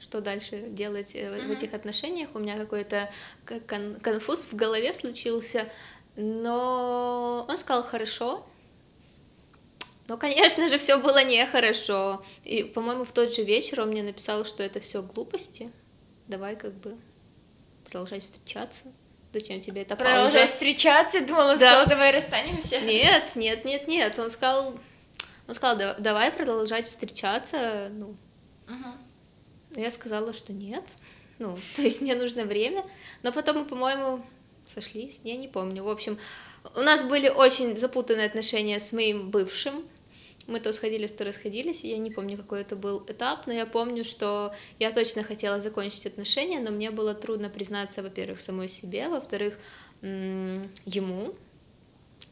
что 0.00 0.20
дальше 0.20 0.60
делать 0.68 1.14
mm-hmm. 1.14 1.46
в 1.46 1.50
этих 1.50 1.74
отношениях. 1.74 2.30
У 2.34 2.38
меня 2.38 2.56
какой-то 2.56 3.10
кон- 3.68 3.96
конфуз 4.00 4.46
в 4.50 4.56
голове 4.56 4.92
случился. 4.92 5.68
Но 6.16 7.46
он 7.48 7.58
сказал 7.58 7.82
хорошо. 7.82 8.44
Но, 10.06 10.16
конечно 10.16 10.68
же, 10.68 10.78
все 10.78 10.98
было 10.98 11.24
нехорошо. 11.24 12.24
И, 12.44 12.62
по-моему, 12.62 13.04
в 13.04 13.12
тот 13.12 13.34
же 13.34 13.42
вечер 13.42 13.80
он 13.80 13.88
мне 13.88 14.02
написал, 14.02 14.44
что 14.44 14.62
это 14.62 14.80
все 14.80 15.02
глупости. 15.02 15.72
Давай 16.28 16.56
как 16.56 16.74
бы 16.74 16.96
продолжать 17.84 18.22
встречаться. 18.22 18.92
Зачем 19.32 19.60
тебе 19.60 19.82
это 19.82 19.96
пауза? 19.96 20.10
Продолжать 20.10 20.50
встречаться? 20.50 21.20
Думала, 21.20 21.56
да. 21.56 21.70
сказал, 21.70 21.86
давай 21.86 22.12
расстанемся. 22.12 22.80
Нет, 22.80 23.34
нет, 23.34 23.64
нет, 23.64 23.88
нет. 23.88 24.18
Он 24.18 24.30
сказал, 24.30 24.78
он 25.48 25.54
сказал, 25.54 25.96
давай 25.98 26.30
продолжать 26.30 26.88
встречаться. 26.88 27.88
Ну, 27.90 28.14
угу. 28.68 29.80
я 29.80 29.90
сказала, 29.90 30.32
что 30.32 30.52
нет. 30.52 30.84
Ну, 31.38 31.58
то 31.76 31.82
есть 31.82 32.00
мне 32.00 32.14
нужно 32.14 32.44
время. 32.44 32.84
Но 33.22 33.32
потом, 33.32 33.64
по-моему, 33.64 34.24
сошлись, 34.66 35.20
я 35.24 35.36
не 35.36 35.48
помню. 35.48 35.84
В 35.84 35.88
общем, 35.88 36.18
у 36.74 36.80
нас 36.80 37.02
были 37.02 37.28
очень 37.28 37.76
запутанные 37.76 38.26
отношения 38.26 38.80
с 38.80 38.92
моим 38.92 39.30
бывшим. 39.30 39.84
Мы 40.46 40.60
то 40.60 40.72
сходились, 40.72 41.12
то 41.12 41.24
расходились. 41.24 41.84
Я 41.84 41.96
не 41.96 42.10
помню, 42.10 42.36
какой 42.36 42.60
это 42.60 42.76
был 42.76 43.02
этап, 43.06 43.46
но 43.46 43.52
я 43.52 43.64
помню, 43.64 44.04
что 44.04 44.54
я 44.78 44.92
точно 44.92 45.22
хотела 45.22 45.60
закончить 45.60 46.06
отношения, 46.06 46.60
но 46.60 46.70
мне 46.70 46.90
было 46.90 47.14
трудно 47.14 47.48
признаться, 47.48 48.02
во-первых, 48.02 48.40
самой 48.40 48.68
себе, 48.68 49.08
во-вторых, 49.08 49.58
ему. 50.02 51.34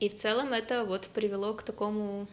И 0.01 0.09
в 0.09 0.15
целом 0.15 0.53
это 0.53 0.85
вот 0.85 1.09
привело 1.15 1.55
к 1.55 1.63
такому 1.63 2.27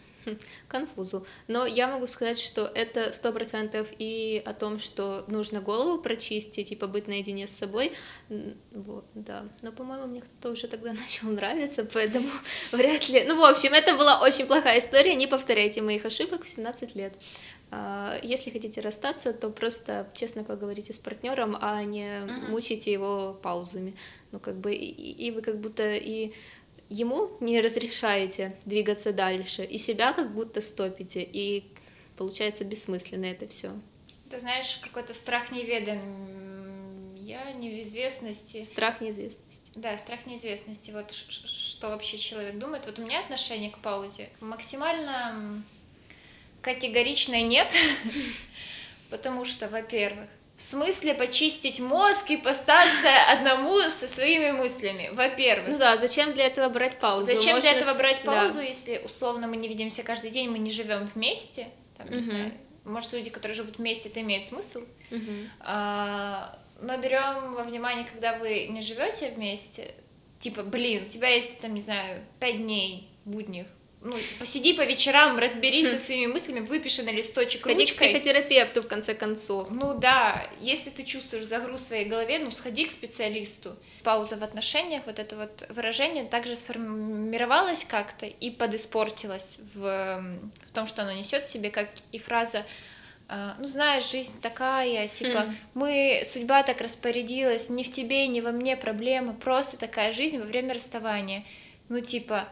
конфузу. 0.68 1.26
Но 1.48 1.66
я 1.66 1.88
могу 1.88 2.08
сказать, 2.08 2.40
что 2.40 2.66
это 2.66 3.14
сто 3.14 3.32
процентов 3.32 3.88
и 3.98 4.42
о 4.46 4.54
том, 4.54 4.80
что 4.80 5.26
нужно 5.28 5.62
голову 5.62 6.02
прочистить 6.02 6.72
и 6.72 6.76
побыть 6.76 7.08
наедине 7.08 7.48
с 7.48 7.52
собой. 7.52 7.94
Вот, 8.72 9.06
да. 9.14 9.46
Но, 9.62 9.72
по-моему, 9.72 10.08
мне 10.08 10.22
кто-то 10.22 10.52
уже 10.52 10.68
тогда 10.68 10.94
начал 10.94 11.30
нравиться, 11.30 11.86
поэтому 11.86 12.30
вряд 12.72 13.08
ли... 13.10 13.24
Ну, 13.28 13.40
в 13.40 13.44
общем, 13.44 13.74
это 13.74 13.96
была 13.96 14.22
очень 14.22 14.46
плохая 14.46 14.80
история, 14.80 15.16
не 15.16 15.28
повторяйте 15.28 15.82
моих 15.82 16.06
ошибок 16.06 16.44
в 16.44 16.50
17 16.50 16.96
лет. 16.96 17.14
А, 17.72 18.20
если 18.24 18.50
хотите 18.50 18.82
расстаться, 18.82 19.32
то 19.32 19.50
просто 19.50 20.10
честно 20.14 20.44
поговорите 20.44 20.92
с 20.92 20.98
партнером, 20.98 21.56
а 21.62 21.84
не 21.84 22.22
мучите 22.50 22.92
его 22.92 23.38
паузами. 23.42 23.96
Ну, 24.32 24.40
как 24.40 24.58
бы, 24.58 24.74
и, 24.74 25.12
и 25.28 25.32
вы 25.32 25.42
как 25.42 25.60
будто 25.60 25.94
и 25.94 26.34
ему 26.90 27.32
не 27.40 27.62
разрешаете 27.62 28.56
двигаться 28.66 29.14
дальше, 29.14 29.64
и 29.64 29.78
себя 29.78 30.14
как 30.14 30.34
будто 30.34 30.62
стопите, 30.62 31.24
и 31.24 31.72
получается 32.18 32.66
бессмысленно 32.66 33.26
это 33.26 33.48
все. 33.48 33.72
Ты 34.30 34.40
знаешь, 34.40 34.80
какой-то 34.84 35.14
страх 35.14 35.52
я 37.30 37.52
неизвестности. 37.52 38.64
Страх 38.64 39.02
неизвестности. 39.02 39.72
Да, 39.76 39.98
страх 39.98 40.26
неизвестности. 40.26 40.92
Вот 40.92 41.12
что 41.12 41.90
вообще 41.90 42.18
человек 42.18 42.58
думает. 42.58 42.86
Вот 42.86 42.98
у 43.00 43.04
меня 43.04 43.20
отношение 43.20 43.70
к 43.70 43.78
паузе 43.80 44.30
максимально 44.40 45.64
категоричное 46.62 47.44
нет, 47.44 47.74
потому 49.10 49.46
что, 49.46 49.68
во-первых, 49.70 50.28
в 50.60 50.62
смысле 50.62 51.14
почистить 51.14 51.80
мозг 51.80 52.30
и 52.32 52.36
поставиться 52.36 53.08
одному 53.32 53.80
со 53.90 54.10
своими 54.10 54.52
мыслями, 54.52 55.10
во-первых. 55.14 55.70
Ну 55.70 55.78
да, 55.78 55.96
зачем 55.96 56.34
для 56.34 56.48
этого 56.48 56.68
брать 56.68 57.00
паузу? 57.00 57.28
Зачем 57.28 57.56
Можно... 57.56 57.62
для 57.62 57.80
этого 57.80 57.98
брать 57.98 58.24
паузу, 58.24 58.56
да. 58.56 58.64
если 58.64 59.02
условно 59.06 59.48
мы 59.48 59.56
не 59.56 59.70
видимся 59.70 60.04
каждый 60.04 60.32
день, 60.32 60.50
мы 60.50 60.60
не 60.60 60.74
живем 60.74 61.06
вместе, 61.06 61.70
там, 61.98 62.10
не 62.10 62.18
угу. 62.18 62.24
знаю, 62.26 62.52
может, 62.84 63.14
люди, 63.14 63.30
которые 63.30 63.56
живут 63.56 63.78
вместе, 63.78 64.10
это 64.10 64.20
имеет 64.20 64.48
смысл. 64.48 64.80
Угу. 65.12 65.32
А, 65.62 66.60
но 66.82 66.98
берем 66.98 67.54
во 67.54 67.64
внимание, 67.64 68.06
когда 68.06 68.38
вы 68.38 68.68
не 68.68 68.82
живете 68.82 69.32
вместе, 69.32 69.96
типа, 70.40 70.64
блин, 70.64 71.06
у 71.06 71.10
тебя 71.10 71.30
есть, 71.30 71.62
там, 71.62 71.74
не 71.74 71.82
знаю, 71.82 72.22
пять 72.42 72.58
дней 72.58 73.10
будних, 73.24 73.66
ну, 74.02 74.16
посиди 74.40 74.74
по 74.74 74.86
вечерам, 74.86 75.38
разберись 75.38 75.90
со 75.90 75.98
хм. 75.98 76.00
своими 76.00 76.26
мыслями, 76.28 76.62
выпиши 76.62 77.04
на 77.04 77.12
листочек 77.12 77.62
сходи 77.62 77.82
ручкой. 77.82 77.96
к 77.96 77.98
психотерапевту, 77.98 78.82
в 78.82 78.88
конце 78.88 79.14
концов. 79.14 79.68
Ну 79.70 79.94
да, 79.94 80.48
если 80.62 80.90
ты 80.90 81.04
чувствуешь 81.04 81.46
загруз 81.46 81.82
в 81.82 81.88
своей 81.88 82.06
голове, 82.06 82.40
ну 82.40 82.50
сходи 82.52 82.86
к 82.86 82.92
специалисту. 82.92 83.76
Пауза 84.04 84.38
в 84.38 84.44
отношениях, 84.44 85.04
вот 85.06 85.20
это 85.20 85.36
вот 85.36 85.68
выражение 85.70 86.24
также 86.24 86.56
сформировалось 86.56 87.84
как-то 87.84 88.26
и 88.26 88.50
подиспортилось 88.50 89.60
в, 89.74 89.82
в 89.82 90.74
том, 90.74 90.88
что 90.88 91.02
оно 91.02 91.12
несет 91.12 91.50
себе, 91.50 91.70
как 91.70 91.90
и 92.14 92.20
фраза 92.20 92.66
а, 93.32 93.56
ну, 93.60 93.68
знаешь, 93.68 94.10
жизнь 94.10 94.42
такая, 94.42 95.08
типа, 95.08 95.38
mm. 95.38 95.54
мы, 95.76 96.24
судьба 96.26 96.64
так 96.64 96.82
распорядилась, 96.82 97.70
ни 97.70 97.84
в 97.84 97.92
тебе, 97.92 98.26
ни 98.26 98.42
во 98.42 98.52
мне 98.52 98.76
проблема, 98.76 99.36
просто 99.36 99.78
такая 99.78 100.14
жизнь 100.14 100.40
во 100.40 100.46
время 100.46 100.74
расставания. 100.74 101.46
Ну, 101.90 102.02
типа, 102.02 102.50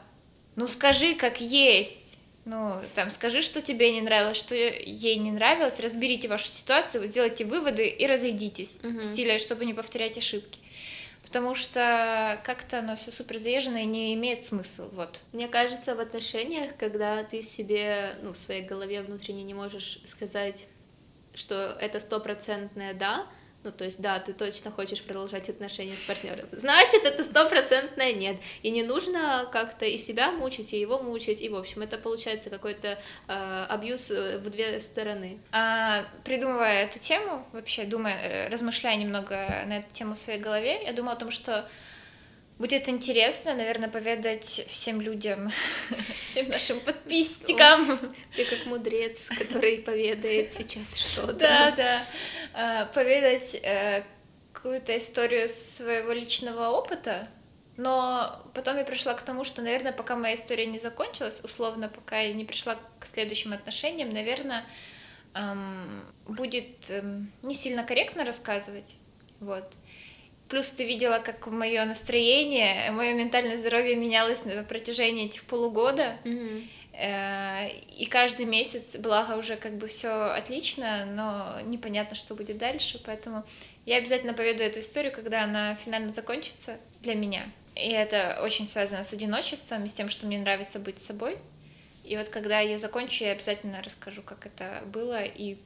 ну 0.57 0.67
скажи, 0.67 1.15
как 1.15 1.39
есть. 1.39 2.19
Ну, 2.43 2.73
там, 2.95 3.11
скажи, 3.11 3.41
что 3.41 3.61
тебе 3.61 3.91
не 3.91 4.01
нравилось, 4.01 4.37
что 4.37 4.55
ей 4.55 5.17
не 5.17 5.31
нравилось, 5.31 5.79
разберите 5.79 6.27
вашу 6.27 6.49
ситуацию, 6.49 7.05
сделайте 7.05 7.45
выводы 7.45 7.87
и 7.87 8.07
разойдитесь 8.07 8.77
угу. 8.81 8.99
в 8.99 9.03
стиле, 9.03 9.37
чтобы 9.37 9.65
не 9.65 9.73
повторять 9.73 10.17
ошибки. 10.17 10.59
Потому 11.23 11.55
что 11.55 12.41
как-то 12.45 12.79
оно 12.79 12.95
все 12.95 13.11
супер 13.11 13.37
заезжено 13.37 13.83
и 13.83 13.85
не 13.85 14.13
имеет 14.13 14.45
смысла. 14.45 14.87
Вот. 14.93 15.21
Мне 15.33 15.49
кажется, 15.49 15.93
в 15.93 15.99
отношениях, 15.99 16.71
когда 16.79 17.21
ты 17.23 17.43
себе, 17.43 18.15
ну, 18.23 18.31
в 18.31 18.37
своей 18.37 18.63
голове 18.63 19.01
внутренне 19.01 19.43
не 19.43 19.53
можешь 19.53 19.99
сказать, 20.05 20.67
что 21.35 21.77
это 21.81 21.99
стопроцентное 21.99 22.93
да, 22.93 23.27
ну, 23.67 23.73
то 23.73 23.83
есть, 23.83 24.01
да, 24.01 24.17
ты 24.19 24.31
точно 24.31 24.71
хочешь 24.71 25.03
продолжать 25.03 25.49
отношения 25.49 25.97
с 25.97 26.07
партнером. 26.07 26.45
Значит, 26.53 27.03
это 27.03 27.21
стопроцентное 27.21 28.13
нет. 28.13 28.37
И 28.63 28.69
не 28.69 28.81
нужно 28.81 29.45
как-то 29.51 29.85
и 29.85 29.97
себя 29.97 30.31
мучить, 30.31 30.71
и 30.71 30.79
его 30.79 30.99
мучить. 30.99 31.41
И, 31.41 31.49
в 31.49 31.55
общем, 31.55 31.81
это 31.81 31.97
получается 31.97 32.49
какой-то 32.49 32.97
э, 33.27 33.65
абьюз 33.67 34.09
э, 34.11 34.37
в 34.37 34.49
две 34.49 34.79
стороны. 34.79 35.39
А, 35.51 36.05
придумывая 36.23 36.85
эту 36.85 36.97
тему, 36.97 37.45
вообще 37.51 37.83
думая, 37.83 38.15
э, 38.21 38.47
размышляя 38.47 38.95
немного 38.95 39.35
на 39.65 39.79
эту 39.79 39.93
тему 39.93 40.15
в 40.15 40.17
своей 40.17 40.39
голове, 40.39 40.81
я 40.85 40.93
думала 40.93 41.15
о 41.15 41.19
том, 41.19 41.29
что 41.29 41.67
Будет 42.59 42.89
интересно, 42.89 43.53
наверное, 43.53 43.87
поведать 43.87 44.65
всем 44.67 44.99
людям, 44.99 45.51
всем 46.09 46.49
нашим 46.49 46.79
подписчикам. 46.79 47.99
Ты 48.35 48.45
как 48.45 48.65
мудрец, 48.65 49.29
который 49.29 49.77
поведает 49.77 50.51
сейчас 50.51 50.97
что-то. 50.97 51.33
Да, 51.33 51.71
да. 51.71 52.05
А, 52.53 52.85
поведать 52.85 53.53
э, 53.61 54.03
какую-то 54.53 54.97
историю 54.97 55.47
своего 55.47 56.11
личного 56.11 56.69
опыта, 56.69 57.27
но 57.77 58.41
потом 58.55 58.77
я 58.77 58.83
пришла 58.83 59.13
к 59.13 59.21
тому, 59.21 59.43
что, 59.43 59.61
наверное, 59.61 59.91
пока 59.91 60.15
моя 60.15 60.33
история 60.33 60.65
не 60.65 60.79
закончилась, 60.79 61.41
условно, 61.43 61.89
пока 61.89 62.19
я 62.19 62.33
не 62.33 62.43
пришла 62.43 62.75
к 62.99 63.05
следующим 63.05 63.53
отношениям, 63.53 64.09
наверное, 64.09 64.65
будет 66.25 66.89
эм, 66.89 67.31
не 67.43 67.53
сильно 67.53 67.83
корректно 67.83 68.25
рассказывать. 68.25 68.95
Вот. 69.39 69.71
Плюс 70.49 70.69
ты 70.69 70.85
видела, 70.85 71.19
как 71.19 71.47
мое 71.47 71.83
настроение, 71.85 72.91
мое 72.91 73.13
ментальное 73.13 73.57
здоровье 73.57 73.95
менялось 73.95 74.45
на 74.45 74.63
протяжении 74.63 75.25
этих 75.25 75.43
полугода. 75.43 76.17
Mm-hmm. 76.23 76.67
И 77.97 78.05
каждый 78.07 78.45
месяц, 78.45 78.97
благо 78.97 79.33
уже 79.33 79.55
как 79.55 79.77
бы 79.77 79.87
все 79.87 80.31
отлично, 80.31 81.05
но 81.05 81.61
непонятно, 81.69 82.15
что 82.15 82.33
будет 82.33 82.57
дальше, 82.57 82.99
поэтому 83.05 83.43
я 83.85 83.97
обязательно 83.97 84.33
поведу 84.33 84.63
эту 84.63 84.79
историю, 84.79 85.11
когда 85.11 85.43
она 85.43 85.75
финально 85.75 86.11
закончится 86.11 86.77
для 87.01 87.13
меня. 87.13 87.45
И 87.75 87.89
это 87.89 88.39
очень 88.41 88.67
связано 88.67 89.03
с 89.03 89.13
одиночеством 89.13 89.85
и 89.85 89.89
с 89.89 89.93
тем, 89.93 90.09
что 90.09 90.25
мне 90.25 90.39
нравится 90.39 90.79
быть 90.79 90.97
собой. 90.97 91.37
И 92.03 92.17
вот 92.17 92.29
когда 92.29 92.61
я 92.61 92.77
закончу, 92.77 93.25
я 93.25 93.33
обязательно 93.33 93.83
расскажу, 93.83 94.23
как 94.23 94.47
это 94.47 94.81
было 94.87 95.23
и 95.23 95.57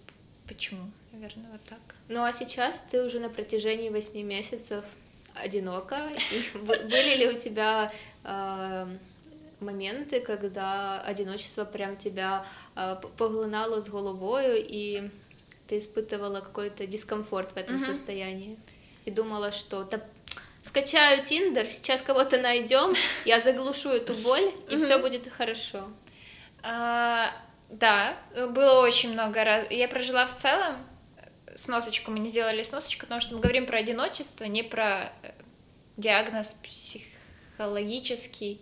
почему, 0.48 0.92
наверное, 1.12 1.50
вот 1.52 1.62
так. 1.64 1.80
Ну 2.08 2.24
а 2.24 2.34
сейчас 2.34 2.86
ты 2.92 3.04
уже 3.04 3.20
на 3.20 3.30
протяжении 3.30 3.90
восьми 3.90 4.24
месяцев 4.24 4.84
одинока. 5.34 6.12
И 6.32 6.58
были 6.60 7.18
ли 7.18 7.30
у 7.30 7.38
тебя 7.38 7.92
э, 8.24 8.88
моменты, 9.60 10.20
когда 10.20 11.02
одиночество 11.02 11.66
прям 11.66 11.98
тебя 11.98 12.46
э, 12.76 12.96
поглынало 13.18 13.80
с 13.80 13.90
головою, 13.90 14.56
и 14.58 15.10
ты 15.68 15.78
испытывала 15.78 16.42
какой-то 16.42 16.86
дискомфорт 16.88 17.52
в 17.52 17.58
этом 17.58 17.80
состоянии? 17.80 18.58
И 19.06 19.12
думала, 19.12 19.52
что 19.52 19.84
да, 19.84 20.02
скачаю 20.64 21.24
Тиндер, 21.24 21.70
сейчас 21.70 22.02
кого-то 22.02 22.40
найдем, 22.40 22.94
я 23.26 23.40
заглушу 23.40 23.90
эту 23.90 24.14
боль, 24.16 24.52
и 24.70 24.78
все 24.78 25.00
будет 25.00 25.28
хорошо. 25.32 25.88
А, 26.64 27.32
да, 27.72 28.18
было 28.36 28.82
очень 28.82 29.14
много 29.14 29.44
раз. 29.44 29.66
Я 29.72 29.88
прожила 29.88 30.26
в 30.26 30.36
целом 30.36 30.76
сносочку, 31.56 32.12
мы 32.12 32.20
не 32.20 32.30
сделали 32.30 32.64
сносочку, 32.64 33.02
потому 33.02 33.22
что 33.22 33.36
мы 33.36 33.42
говорим 33.42 33.66
про 33.66 33.80
одиночество, 33.80 34.44
не 34.46 34.64
про 34.64 35.12
э, 35.24 35.32
диагноз 35.98 36.56
психологический. 36.64 38.62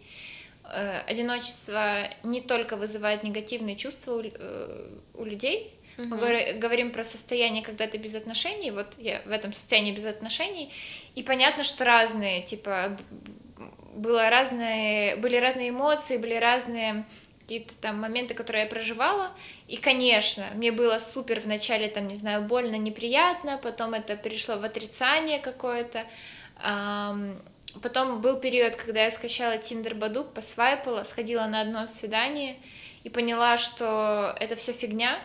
Э, 0.64 1.02
одиночество 1.08 2.08
не 2.24 2.42
только 2.42 2.76
вызывает 2.76 3.24
негативные 3.24 3.76
чувства 3.76 4.14
у, 4.14 4.24
э, 4.24 4.98
у 5.14 5.26
людей, 5.26 5.76
Угу. 5.98 6.16
Мы 6.16 6.54
говорим 6.54 6.92
про 6.92 7.04
состояние, 7.04 7.62
когда 7.62 7.86
ты 7.86 7.98
без 7.98 8.16
отношений, 8.16 8.72
вот 8.72 8.88
я 8.98 9.22
в 9.26 9.32
этом 9.32 9.52
состоянии 9.52 9.92
без 9.92 10.06
отношений, 10.06 10.72
и 11.14 11.24
понятно, 11.24 11.66
что 11.66 11.84
разные, 11.84 12.42
типа, 12.42 12.98
было 13.96 14.30
разные, 14.30 15.18
были 15.18 15.36
разные 15.36 15.72
эмоции, 15.72 16.16
были 16.16 16.36
разные 16.36 17.04
какие-то 17.50 17.74
там 17.82 18.00
моменты, 18.00 18.36
которые 18.36 18.66
я 18.66 18.70
проживала. 18.70 19.32
И, 19.68 19.78
конечно, 19.78 20.46
мне 20.54 20.72
было 20.72 21.00
супер 21.00 21.40
вначале, 21.40 21.88
там, 21.88 22.08
не 22.08 22.16
знаю, 22.16 22.44
больно, 22.44 22.76
неприятно, 22.76 23.58
потом 23.58 23.96
это 23.96 24.16
перешло 24.16 24.58
в 24.58 24.64
отрицание 24.64 25.40
какое-то. 25.40 26.06
Потом 27.82 28.22
был 28.22 28.40
период, 28.40 28.76
когда 28.76 29.06
я 29.06 29.10
скачала 29.10 29.54
Tinder 29.58 29.96
Бадук, 29.96 30.32
посвайпала, 30.32 31.02
сходила 31.02 31.46
на 31.46 31.62
одно 31.62 31.88
свидание 31.88 32.58
и 33.04 33.10
поняла, 33.10 33.58
что 33.58 34.38
это 34.40 34.56
все 34.56 34.72
фигня, 34.72 35.20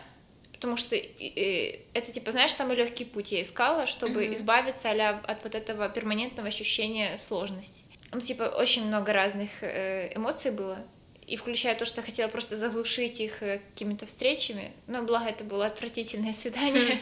потому 0.51 0.77
что 0.77 0.95
это, 0.95 2.11
типа, 2.11 2.31
знаешь, 2.31 2.53
самый 2.53 2.75
легкий 2.75 3.05
путь 3.05 3.33
я 3.33 3.41
искала, 3.43 3.85
чтобы 3.85 4.25
mm-hmm. 4.25 4.33
избавиться 4.33 4.89
от 5.27 5.43
вот 5.43 5.53
этого 5.53 5.89
перманентного 5.89 6.47
ощущения 6.47 7.17
сложности. 7.17 7.85
Ну, 8.11 8.19
типа, 8.19 8.43
очень 8.43 8.87
много 8.87 9.13
разных 9.13 9.61
э, 9.61 10.11
эмоций 10.15 10.49
было, 10.49 10.79
и 11.27 11.37
включая 11.37 11.75
то, 11.75 11.85
что 11.85 12.01
хотела 12.01 12.27
просто 12.27 12.55
заглушить 12.57 13.19
их 13.19 13.41
э, 13.41 13.59
какими-то 13.71 14.05
встречами, 14.05 14.71
но 14.87 15.01
благо 15.01 15.25
это 15.25 15.43
было 15.43 15.65
отвратительное 15.65 16.33
свидание, 16.41 16.99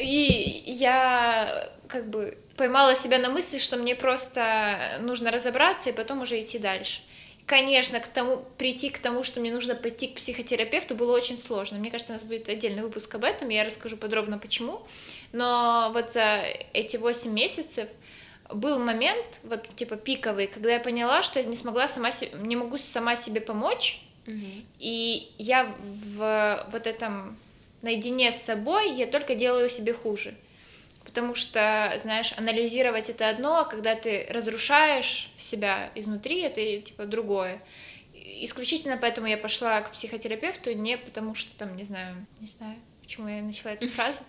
и 0.00 0.64
я 0.66 1.70
как 1.88 2.08
бы 2.08 2.38
поймала 2.56 2.94
себя 2.94 3.18
на 3.18 3.30
мысли, 3.30 3.58
что 3.58 3.76
мне 3.76 3.94
просто 3.94 4.98
нужно 5.00 5.30
разобраться 5.30 5.90
и 5.90 5.92
потом 5.92 6.22
уже 6.22 6.40
идти 6.40 6.58
дальше. 6.58 7.00
Конечно, 7.46 8.00
к 8.00 8.08
тому, 8.08 8.44
прийти 8.58 8.90
к 8.90 8.98
тому, 8.98 9.22
что 9.22 9.40
мне 9.40 9.52
нужно 9.52 9.76
пойти 9.76 10.08
к 10.08 10.16
психотерапевту, 10.16 10.96
было 10.96 11.14
очень 11.14 11.38
сложно. 11.38 11.78
Мне 11.78 11.92
кажется, 11.92 12.12
у 12.12 12.16
нас 12.16 12.24
будет 12.24 12.48
отдельный 12.48 12.82
выпуск 12.82 13.14
об 13.14 13.22
этом, 13.22 13.50
я 13.50 13.62
расскажу 13.62 13.96
подробно 13.96 14.38
почему. 14.38 14.82
Но 15.30 15.90
вот 15.92 16.12
за 16.12 16.42
эти 16.72 16.96
8 16.96 17.30
месяцев 17.30 17.88
был 18.52 18.78
момент, 18.78 19.40
вот 19.44 19.66
типа 19.76 19.96
пиковый, 19.96 20.46
когда 20.46 20.72
я 20.72 20.80
поняла, 20.80 21.22
что 21.22 21.40
я 21.40 21.46
не 21.46 21.56
смогла 21.56 21.88
сама 21.88 22.10
себе, 22.10 22.30
не 22.38 22.56
могу 22.56 22.78
сама 22.78 23.16
себе 23.16 23.40
помочь, 23.40 24.02
mm 24.26 24.64
и 24.78 25.32
я 25.38 25.72
в 26.14 26.66
вот 26.70 26.86
этом 26.86 27.36
наедине 27.82 28.32
с 28.32 28.42
собой 28.42 28.92
я 28.92 29.06
только 29.06 29.34
делаю 29.34 29.70
себе 29.70 29.92
хуже. 29.92 30.34
Потому 31.04 31.34
что, 31.34 31.94
знаешь, 32.02 32.34
анализировать 32.36 33.08
это 33.08 33.28
одно, 33.28 33.60
а 33.60 33.64
когда 33.64 33.94
ты 33.94 34.26
разрушаешь 34.28 35.30
себя 35.38 35.90
изнутри, 35.94 36.40
это 36.40 36.60
типа 36.82 37.06
другое. 37.06 37.62
Исключительно 38.12 38.98
поэтому 38.98 39.26
я 39.26 39.38
пошла 39.38 39.80
к 39.80 39.92
психотерапевту, 39.92 40.74
не 40.74 40.98
потому 40.98 41.34
что 41.34 41.56
там, 41.56 41.76
не 41.76 41.84
знаю, 41.84 42.26
не 42.40 42.46
знаю, 42.46 42.76
почему 43.02 43.28
я 43.28 43.40
начала 43.40 43.72
эту 43.72 43.88
фразу. 43.96 44.24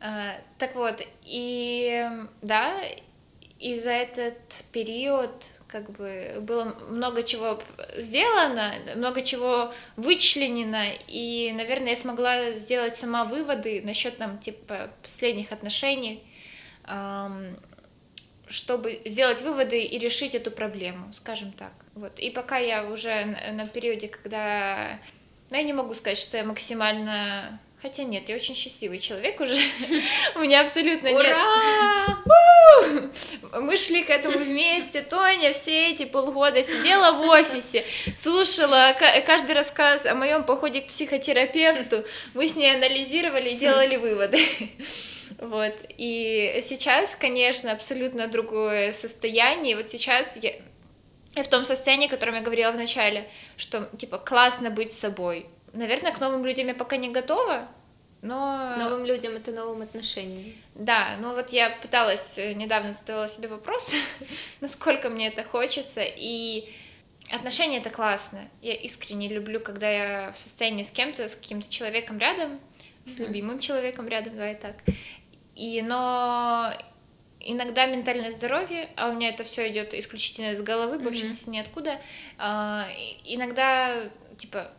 А, 0.00 0.36
так 0.58 0.74
вот, 0.74 1.02
и 1.22 2.08
да, 2.42 2.80
и 3.58 3.74
за 3.74 3.90
этот 3.90 4.64
период 4.72 5.30
как 5.68 5.90
бы 5.90 6.36
было 6.40 6.76
много 6.88 7.22
чего 7.24 7.60
сделано, 7.96 8.74
много 8.94 9.22
чего 9.22 9.72
вычленено, 9.96 10.84
и, 11.08 11.52
наверное, 11.52 11.90
я 11.90 11.96
смогла 11.96 12.52
сделать 12.52 12.94
сама 12.94 13.24
выводы 13.24 13.82
насчет 13.82 14.18
там 14.18 14.38
типа 14.38 14.90
последних 15.02 15.50
отношений, 15.50 16.22
чтобы 18.46 19.02
сделать 19.04 19.42
выводы 19.42 19.82
и 19.82 19.98
решить 19.98 20.34
эту 20.34 20.50
проблему, 20.50 21.12
скажем 21.12 21.50
так. 21.52 21.72
Вот. 21.94 22.18
И 22.18 22.30
пока 22.30 22.58
я 22.58 22.84
уже 22.84 23.24
на 23.24 23.66
периоде, 23.66 24.08
когда... 24.08 25.00
Ну, 25.50 25.56
я 25.56 25.62
не 25.62 25.72
могу 25.72 25.94
сказать, 25.94 26.18
что 26.18 26.36
я 26.36 26.44
максимально 26.44 27.58
Хотя 27.84 28.02
нет, 28.04 28.30
я 28.30 28.36
очень 28.36 28.54
счастливый 28.54 28.98
человек 28.98 29.38
уже. 29.42 29.52
У 30.36 30.38
меня 30.38 30.62
абсолютно 30.62 31.08
нет... 31.08 31.20
Ура! 31.20 32.18
Мы 33.60 33.76
шли 33.76 34.02
к 34.04 34.08
этому 34.08 34.38
вместе. 34.38 35.02
Тоня 35.02 35.52
все 35.52 35.90
эти 35.90 36.06
полгода 36.06 36.62
сидела 36.62 37.12
в 37.12 37.20
офисе, 37.28 37.84
слушала 38.16 38.96
каждый 39.26 39.54
рассказ 39.54 40.06
о 40.06 40.14
моем 40.14 40.44
походе 40.44 40.80
к 40.80 40.86
психотерапевту. 40.86 42.06
Мы 42.32 42.48
с 42.48 42.56
ней 42.56 42.74
анализировали 42.74 43.50
и 43.50 43.56
делали 43.56 43.96
выводы. 43.96 44.38
Вот. 45.38 45.74
И 45.98 46.60
сейчас, 46.62 47.16
конечно, 47.16 47.72
абсолютно 47.72 48.28
другое 48.28 48.92
состояние. 48.92 49.76
Вот 49.76 49.90
сейчас 49.90 50.38
я, 50.40 50.54
я 51.34 51.42
в 51.42 51.48
том 51.48 51.66
состоянии, 51.66 52.06
о 52.06 52.10
котором 52.10 52.36
я 52.36 52.40
говорила 52.40 52.70
в 52.70 52.76
начале, 52.76 53.28
что, 53.56 53.90
типа, 53.98 54.18
классно 54.18 54.70
быть 54.70 54.92
собой, 54.92 55.46
Наверное, 55.74 56.12
к 56.12 56.20
новым 56.20 56.44
людям 56.46 56.68
я 56.68 56.74
пока 56.74 56.96
не 56.96 57.10
готова, 57.10 57.68
но... 58.22 58.76
Новым 58.78 59.04
людям 59.04 59.34
это 59.34 59.50
новым 59.50 59.82
отношениям. 59.82 60.54
Да, 60.74 61.16
ну 61.20 61.34
вот 61.34 61.50
я 61.50 61.68
пыталась, 61.70 62.38
э, 62.38 62.54
недавно 62.54 62.92
задавала 62.92 63.28
себе 63.28 63.48
вопрос, 63.48 63.92
насколько 64.60 65.10
мне 65.10 65.28
это 65.28 65.42
хочется, 65.42 66.00
и 66.02 66.72
отношения 67.30 67.78
это 67.78 67.90
классно. 67.90 68.48
Я 68.62 68.74
искренне 68.74 69.28
люблю, 69.28 69.58
когда 69.60 69.90
я 69.90 70.32
в 70.32 70.38
состоянии 70.38 70.84
с 70.84 70.90
кем-то, 70.92 71.26
с 71.26 71.34
каким-то 71.34 71.68
человеком 71.68 72.18
рядом, 72.18 72.60
с 73.04 73.18
mm-hmm. 73.18 73.26
любимым 73.26 73.58
человеком 73.58 74.06
рядом, 74.08 74.36
давай 74.36 74.54
так. 74.54 74.76
И, 75.56 75.82
но 75.82 76.72
иногда 77.40 77.86
ментальное 77.86 78.30
здоровье, 78.30 78.88
а 78.96 79.10
у 79.10 79.14
меня 79.14 79.30
это 79.30 79.42
все 79.42 79.68
идет 79.68 79.92
исключительно 79.92 80.52
из 80.52 80.62
головы, 80.62 80.96
mm-hmm. 80.96 81.02
больше 81.02 81.50
ниоткуда. 81.50 82.00
А, 82.38 82.86
иногда, 83.24 84.08
типа, 84.38 84.70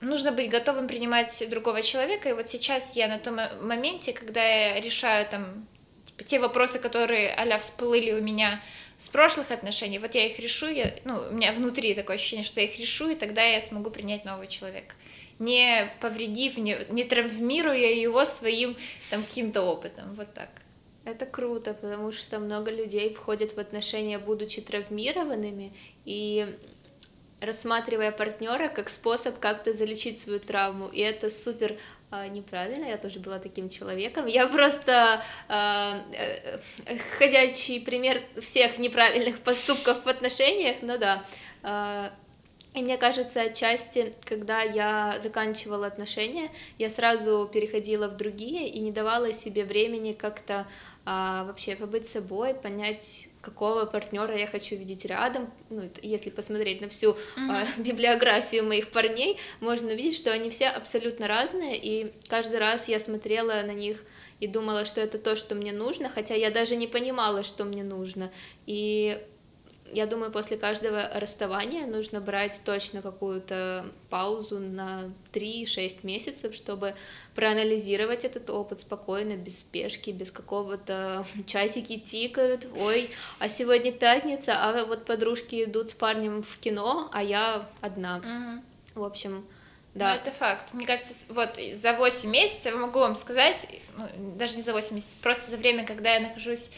нужно 0.00 0.32
быть 0.32 0.50
готовым 0.50 0.88
принимать 0.88 1.44
другого 1.48 1.82
человека. 1.82 2.28
И 2.28 2.32
вот 2.32 2.48
сейчас 2.48 2.96
я 2.96 3.08
на 3.08 3.18
том 3.18 3.38
моменте, 3.60 4.12
когда 4.12 4.42
я 4.42 4.80
решаю 4.80 5.26
там 5.26 5.66
типа, 6.04 6.24
те 6.24 6.38
вопросы, 6.38 6.78
которые 6.78 7.32
а 7.34 7.58
всплыли 7.58 8.12
у 8.12 8.22
меня 8.22 8.62
с 8.96 9.08
прошлых 9.08 9.50
отношений, 9.50 9.98
вот 9.98 10.14
я 10.14 10.26
их 10.26 10.38
решу, 10.38 10.68
я, 10.68 10.94
ну, 11.04 11.28
у 11.30 11.32
меня 11.32 11.52
внутри 11.52 11.94
такое 11.94 12.16
ощущение, 12.16 12.44
что 12.44 12.60
я 12.60 12.66
их 12.66 12.78
решу, 12.78 13.10
и 13.10 13.14
тогда 13.14 13.42
я 13.42 13.60
смогу 13.60 13.90
принять 13.90 14.24
нового 14.24 14.46
человека, 14.46 14.94
не 15.38 15.90
повредив, 16.00 16.58
не, 16.58 16.86
не 16.90 17.04
травмируя 17.04 17.92
его 17.94 18.24
своим 18.26 18.76
там 19.08 19.22
каким-то 19.22 19.62
опытом, 19.62 20.14
вот 20.14 20.32
так. 20.34 20.50
Это 21.06 21.24
круто, 21.24 21.72
потому 21.72 22.12
что 22.12 22.38
много 22.38 22.70
людей 22.70 23.14
входят 23.14 23.56
в 23.56 23.58
отношения, 23.58 24.18
будучи 24.18 24.60
травмированными, 24.60 25.72
и 26.04 26.58
рассматривая 27.40 28.12
партнера 28.12 28.68
как 28.68 28.88
способ 28.88 29.38
как-то 29.38 29.72
залечить 29.72 30.18
свою 30.18 30.40
травму, 30.40 30.88
и 30.88 31.00
это 31.00 31.30
супер 31.30 31.76
а, 32.10 32.26
неправильно, 32.26 32.86
я 32.86 32.98
тоже 32.98 33.20
была 33.20 33.38
таким 33.38 33.70
человеком. 33.70 34.26
Я 34.26 34.48
просто 34.48 35.22
а, 35.48 36.02
э, 36.12 36.58
ходячий 37.18 37.80
пример 37.80 38.20
всех 38.40 38.78
неправильных 38.78 39.38
поступков 39.44 40.04
в 40.04 40.08
отношениях, 40.08 40.76
ну 40.82 40.98
да. 40.98 41.24
А, 41.62 42.12
и 42.74 42.82
мне 42.82 42.98
кажется, 42.98 43.42
отчасти, 43.42 44.12
когда 44.24 44.62
я 44.62 45.18
заканчивала 45.20 45.86
отношения, 45.86 46.50
я 46.78 46.88
сразу 46.88 47.48
переходила 47.52 48.06
в 48.08 48.16
другие 48.16 48.68
и 48.68 48.78
не 48.80 48.92
давала 48.92 49.32
себе 49.32 49.64
времени 49.64 50.12
как-то 50.12 50.66
а, 51.04 51.44
вообще 51.44 51.74
побыть 51.74 52.08
собой, 52.08 52.54
понять, 52.54 53.29
какого 53.40 53.86
партнера 53.86 54.36
я 54.36 54.46
хочу 54.46 54.76
видеть 54.76 55.04
рядом. 55.04 55.50
Ну, 55.70 55.88
если 56.02 56.30
посмотреть 56.30 56.80
на 56.80 56.88
всю 56.88 57.10
mm-hmm. 57.10 57.16
а, 57.48 57.64
библиографию 57.80 58.64
моих 58.64 58.90
парней, 58.90 59.38
можно 59.60 59.92
увидеть, 59.92 60.16
что 60.16 60.32
они 60.32 60.50
все 60.50 60.68
абсолютно 60.68 61.26
разные, 61.28 61.78
и 61.78 62.12
каждый 62.28 62.58
раз 62.58 62.88
я 62.88 63.00
смотрела 63.00 63.62
на 63.62 63.72
них 63.72 64.02
и 64.40 64.46
думала, 64.46 64.84
что 64.84 65.00
это 65.00 65.18
то, 65.18 65.36
что 65.36 65.54
мне 65.54 65.72
нужно, 65.72 66.08
хотя 66.08 66.34
я 66.34 66.50
даже 66.50 66.76
не 66.76 66.86
понимала, 66.86 67.42
что 67.42 67.64
мне 67.64 67.84
нужно. 67.84 68.30
И 68.66 69.18
я 69.92 70.06
думаю, 70.06 70.30
после 70.32 70.56
каждого 70.56 71.08
расставания 71.14 71.86
нужно 71.86 72.20
брать 72.20 72.60
точно 72.64 73.02
какую-то 73.02 73.86
паузу 74.08 74.58
на 74.58 75.10
3-6 75.32 76.00
месяцев, 76.02 76.54
чтобы 76.54 76.94
проанализировать 77.34 78.24
этот 78.24 78.50
опыт 78.50 78.80
спокойно, 78.80 79.36
без 79.36 79.60
спешки, 79.60 80.10
без 80.10 80.30
какого-то 80.30 81.24
часики 81.46 81.98
тикают, 81.98 82.66
ой, 82.76 83.10
а 83.38 83.48
сегодня 83.48 83.92
пятница, 83.92 84.54
а 84.56 84.84
вот 84.84 85.04
подружки 85.04 85.64
идут 85.64 85.90
с 85.90 85.94
парнем 85.94 86.42
в 86.42 86.58
кино, 86.58 87.08
а 87.12 87.22
я 87.22 87.68
одна. 87.80 88.18
Угу. 88.18 89.02
В 89.02 89.04
общем, 89.04 89.44
да. 89.94 90.14
Ну, 90.14 90.20
это 90.20 90.30
факт. 90.30 90.72
Мне 90.72 90.86
кажется, 90.86 91.14
вот 91.28 91.58
за 91.72 91.94
8 91.94 92.30
месяцев, 92.30 92.74
могу 92.74 93.00
вам 93.00 93.16
сказать, 93.16 93.66
ну, 93.96 94.06
даже 94.36 94.56
не 94.56 94.62
за 94.62 94.72
8 94.72 94.94
месяцев, 94.94 95.16
просто 95.20 95.50
за 95.50 95.56
время, 95.56 95.84
когда 95.84 96.14
я 96.14 96.20
нахожусь 96.20 96.70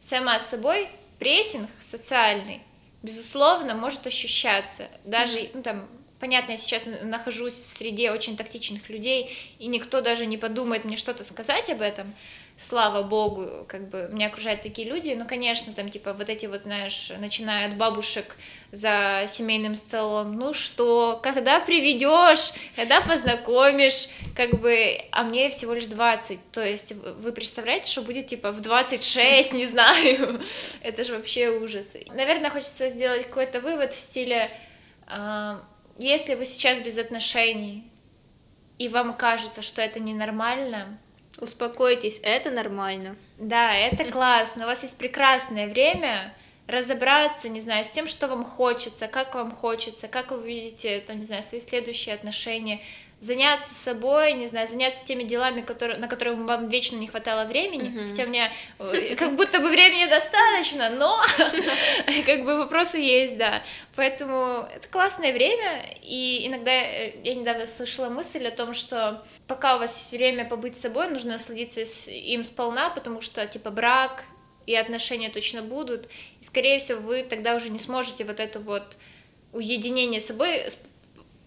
сама 0.00 0.38
с 0.40 0.48
собой, 0.48 0.88
прессинг 1.18 1.70
социальный, 1.80 2.60
безусловно, 3.02 3.74
может 3.74 4.06
ощущаться. 4.06 4.88
Даже, 5.04 5.50
ну, 5.54 5.62
там, 5.62 5.88
понятно, 6.18 6.52
я 6.52 6.56
сейчас 6.56 6.84
нахожусь 7.02 7.54
в 7.54 7.64
среде 7.64 8.10
очень 8.10 8.36
тактичных 8.36 8.88
людей, 8.88 9.36
и 9.58 9.66
никто 9.66 10.00
даже 10.00 10.26
не 10.26 10.36
подумает 10.36 10.84
мне 10.84 10.96
что-то 10.96 11.24
сказать 11.24 11.70
об 11.70 11.80
этом, 11.80 12.14
слава 12.58 13.02
богу, 13.02 13.66
как 13.68 13.88
бы 13.88 14.08
меня 14.10 14.28
окружают 14.28 14.62
такие 14.62 14.88
люди, 14.88 15.10
но, 15.10 15.26
конечно, 15.26 15.74
там, 15.74 15.90
типа, 15.90 16.14
вот 16.14 16.30
эти 16.30 16.46
вот, 16.46 16.62
знаешь, 16.62 17.12
начиная 17.18 17.68
от 17.68 17.76
бабушек 17.76 18.36
за 18.72 19.24
семейным 19.28 19.76
столом, 19.76 20.36
ну 20.36 20.54
что, 20.54 21.20
когда 21.22 21.60
приведешь, 21.60 22.52
когда 22.74 23.00
познакомишь, 23.02 24.08
как 24.34 24.58
бы, 24.60 24.98
а 25.12 25.22
мне 25.24 25.50
всего 25.50 25.74
лишь 25.74 25.84
20, 25.84 26.50
то 26.50 26.64
есть 26.64 26.92
вы 26.92 27.32
представляете, 27.32 27.90
что 27.90 28.02
будет, 28.02 28.26
типа, 28.26 28.52
в 28.52 28.60
26, 28.60 29.52
не 29.52 29.66
знаю, 29.66 30.40
это 30.80 31.04
же 31.04 31.14
вообще 31.14 31.50
ужас. 31.50 31.94
Наверное, 32.08 32.50
хочется 32.50 32.88
сделать 32.88 33.26
какой-то 33.26 33.60
вывод 33.60 33.92
в 33.92 34.00
стиле, 34.00 34.50
э, 35.08 35.58
если 35.98 36.34
вы 36.34 36.46
сейчас 36.46 36.80
без 36.80 36.96
отношений, 36.96 37.84
и 38.78 38.88
вам 38.88 39.14
кажется, 39.14 39.60
что 39.60 39.82
это 39.82 40.00
ненормально, 40.00 40.98
Успокойтесь, 41.38 42.20
это 42.22 42.50
нормально. 42.50 43.16
Да, 43.38 43.74
это 43.74 44.04
классно. 44.10 44.64
У 44.64 44.68
вас 44.68 44.82
есть 44.82 44.96
прекрасное 44.96 45.68
время 45.68 46.34
разобраться, 46.66 47.48
не 47.48 47.60
знаю, 47.60 47.84
с 47.84 47.90
тем, 47.90 48.08
что 48.08 48.26
вам 48.26 48.44
хочется, 48.44 49.06
как 49.06 49.34
вам 49.34 49.52
хочется, 49.52 50.08
как 50.08 50.32
вы 50.32 50.42
видите, 50.42 51.00
там, 51.00 51.20
не 51.20 51.24
знаю, 51.24 51.42
свои 51.42 51.60
следующие 51.60 52.14
отношения, 52.14 52.80
заняться 53.20 53.72
собой, 53.72 54.32
не 54.34 54.46
знаю, 54.46 54.68
заняться 54.68 55.04
теми 55.04 55.22
делами, 55.22 55.62
которые, 55.62 55.98
на 55.98 56.08
которые 56.08 56.36
вам 56.36 56.68
вечно 56.68 56.96
не 56.96 57.06
хватало 57.06 57.46
времени, 57.46 57.88
mm-hmm. 57.88 58.10
хотя 58.10 58.24
у 58.24 58.26
меня 58.26 58.50
как 59.16 59.36
будто 59.36 59.60
бы 59.60 59.68
времени 59.68 60.06
достаточно, 60.06 60.90
но 60.90 61.22
как 62.26 62.44
бы 62.44 62.58
вопросы 62.58 62.98
есть, 62.98 63.36
да. 63.36 63.62
Поэтому 63.94 64.68
это 64.74 64.88
классное 64.88 65.32
время, 65.32 65.84
и 66.02 66.46
иногда 66.46 66.72
э, 66.72 67.12
я 67.22 67.34
недавно 67.34 67.66
слышала 67.66 68.10
мысль 68.10 68.46
о 68.46 68.50
том, 68.50 68.74
что 68.74 69.24
пока 69.46 69.76
у 69.76 69.78
вас 69.78 69.96
есть 69.96 70.12
время 70.12 70.44
побыть 70.44 70.76
с 70.76 70.80
собой, 70.80 71.08
нужно 71.08 71.32
насладиться 71.32 71.82
им 72.10 72.44
сполна, 72.44 72.90
потому 72.90 73.20
что, 73.20 73.46
типа, 73.46 73.70
брак 73.70 74.24
и 74.66 74.74
отношения 74.74 75.30
точно 75.30 75.62
будут, 75.62 76.08
и, 76.40 76.44
скорее 76.44 76.78
всего, 76.78 77.00
вы 77.00 77.22
тогда 77.22 77.54
уже 77.54 77.70
не 77.70 77.78
сможете 77.78 78.24
вот 78.24 78.40
это 78.40 78.58
вот 78.58 78.96
уединение 79.52 80.20
с 80.20 80.26
собой 80.26 80.66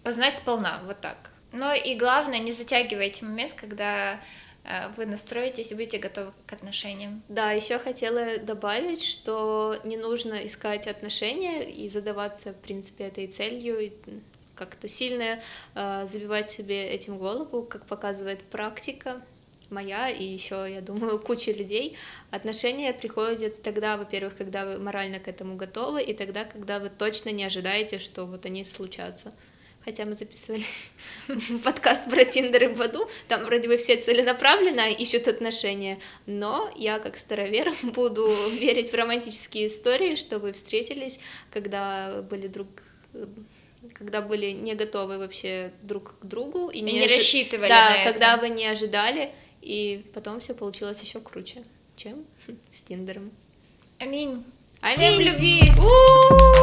познать 0.02 0.36
сполна, 0.36 0.80
вот 0.86 1.00
так. 1.00 1.30
Но 1.52 1.74
и 1.74 1.94
главное, 1.94 2.38
не 2.38 2.52
затягивайте 2.52 3.24
момент, 3.24 3.54
когда 3.54 4.20
э, 4.64 4.88
вы 4.96 5.04
настроитесь 5.04 5.72
и 5.72 5.74
будете 5.74 5.98
готовы 5.98 6.32
к 6.46 6.52
отношениям. 6.52 7.22
Да, 7.28 7.52
еще 7.52 7.78
хотела 7.78 8.38
добавить, 8.38 9.04
что 9.04 9.76
не 9.84 9.96
нужно 9.96 10.46
искать 10.46 10.86
отношения 10.86 11.68
и 11.68 11.88
задаваться, 11.88 12.52
в 12.52 12.60
принципе, 12.60 13.04
этой 13.04 13.26
целью, 13.26 13.92
как-то 14.60 14.88
сильно 14.88 15.40
э, 15.74 16.06
забивать 16.06 16.50
себе 16.50 16.86
этим 16.90 17.16
голову, 17.16 17.62
как 17.62 17.86
показывает 17.86 18.42
практика 18.42 19.22
моя 19.70 20.10
и 20.10 20.22
еще, 20.22 20.66
я 20.68 20.82
думаю, 20.82 21.18
куча 21.28 21.52
людей. 21.52 21.96
Отношения 22.30 22.92
приходят 22.92 23.62
тогда, 23.62 23.96
во-первых, 23.96 24.36
когда 24.36 24.66
вы 24.66 24.78
морально 24.78 25.18
к 25.18 25.28
этому 25.28 25.56
готовы, 25.56 26.02
и 26.02 26.12
тогда, 26.12 26.44
когда 26.44 26.78
вы 26.78 26.90
точно 26.90 27.30
не 27.30 27.44
ожидаете, 27.44 27.98
что 27.98 28.26
вот 28.26 28.44
они 28.44 28.64
случатся 28.64 29.32
хотя 29.84 30.04
мы 30.04 30.14
записывали 30.14 30.62
подкаст 31.64 32.10
про 32.10 32.24
Тиндер 32.24 32.64
и 32.64 32.68
Баду, 32.68 33.08
там 33.28 33.44
вроде 33.44 33.68
бы 33.68 33.76
все 33.76 33.96
целенаправленно 33.96 34.90
ищут 34.90 35.26
отношения, 35.26 35.98
но 36.26 36.70
я 36.76 36.98
как 36.98 37.16
старовер 37.16 37.72
буду 37.82 38.30
верить 38.50 38.92
в 38.92 38.94
романтические 38.94 39.68
истории, 39.68 40.16
что 40.16 40.38
вы 40.38 40.52
встретились, 40.52 41.18
когда 41.50 42.22
были 42.22 42.46
друг 42.46 42.68
когда 43.94 44.20
были 44.20 44.50
не 44.50 44.74
готовы 44.74 45.18
вообще 45.18 45.72
друг 45.82 46.18
к 46.20 46.24
другу 46.24 46.68
и, 46.68 46.80
не, 46.80 46.92
не 46.92 47.04
ожи... 47.04 47.16
рассчитывали 47.16 47.68
да, 47.68 47.90
на 47.90 48.04
когда 48.04 48.34
это. 48.34 48.42
вы 48.42 48.48
не 48.48 48.66
ожидали, 48.66 49.30
и 49.62 50.04
потом 50.14 50.40
все 50.40 50.54
получилось 50.54 51.02
еще 51.02 51.20
круче, 51.20 51.64
чем 51.96 52.24
с 52.70 52.82
Тиндером. 52.82 53.30
Аминь. 53.98 54.44
Аминь. 54.80 54.96
Всем 54.96 55.20
любви. 55.20 55.62
У-у-у! 55.78 56.59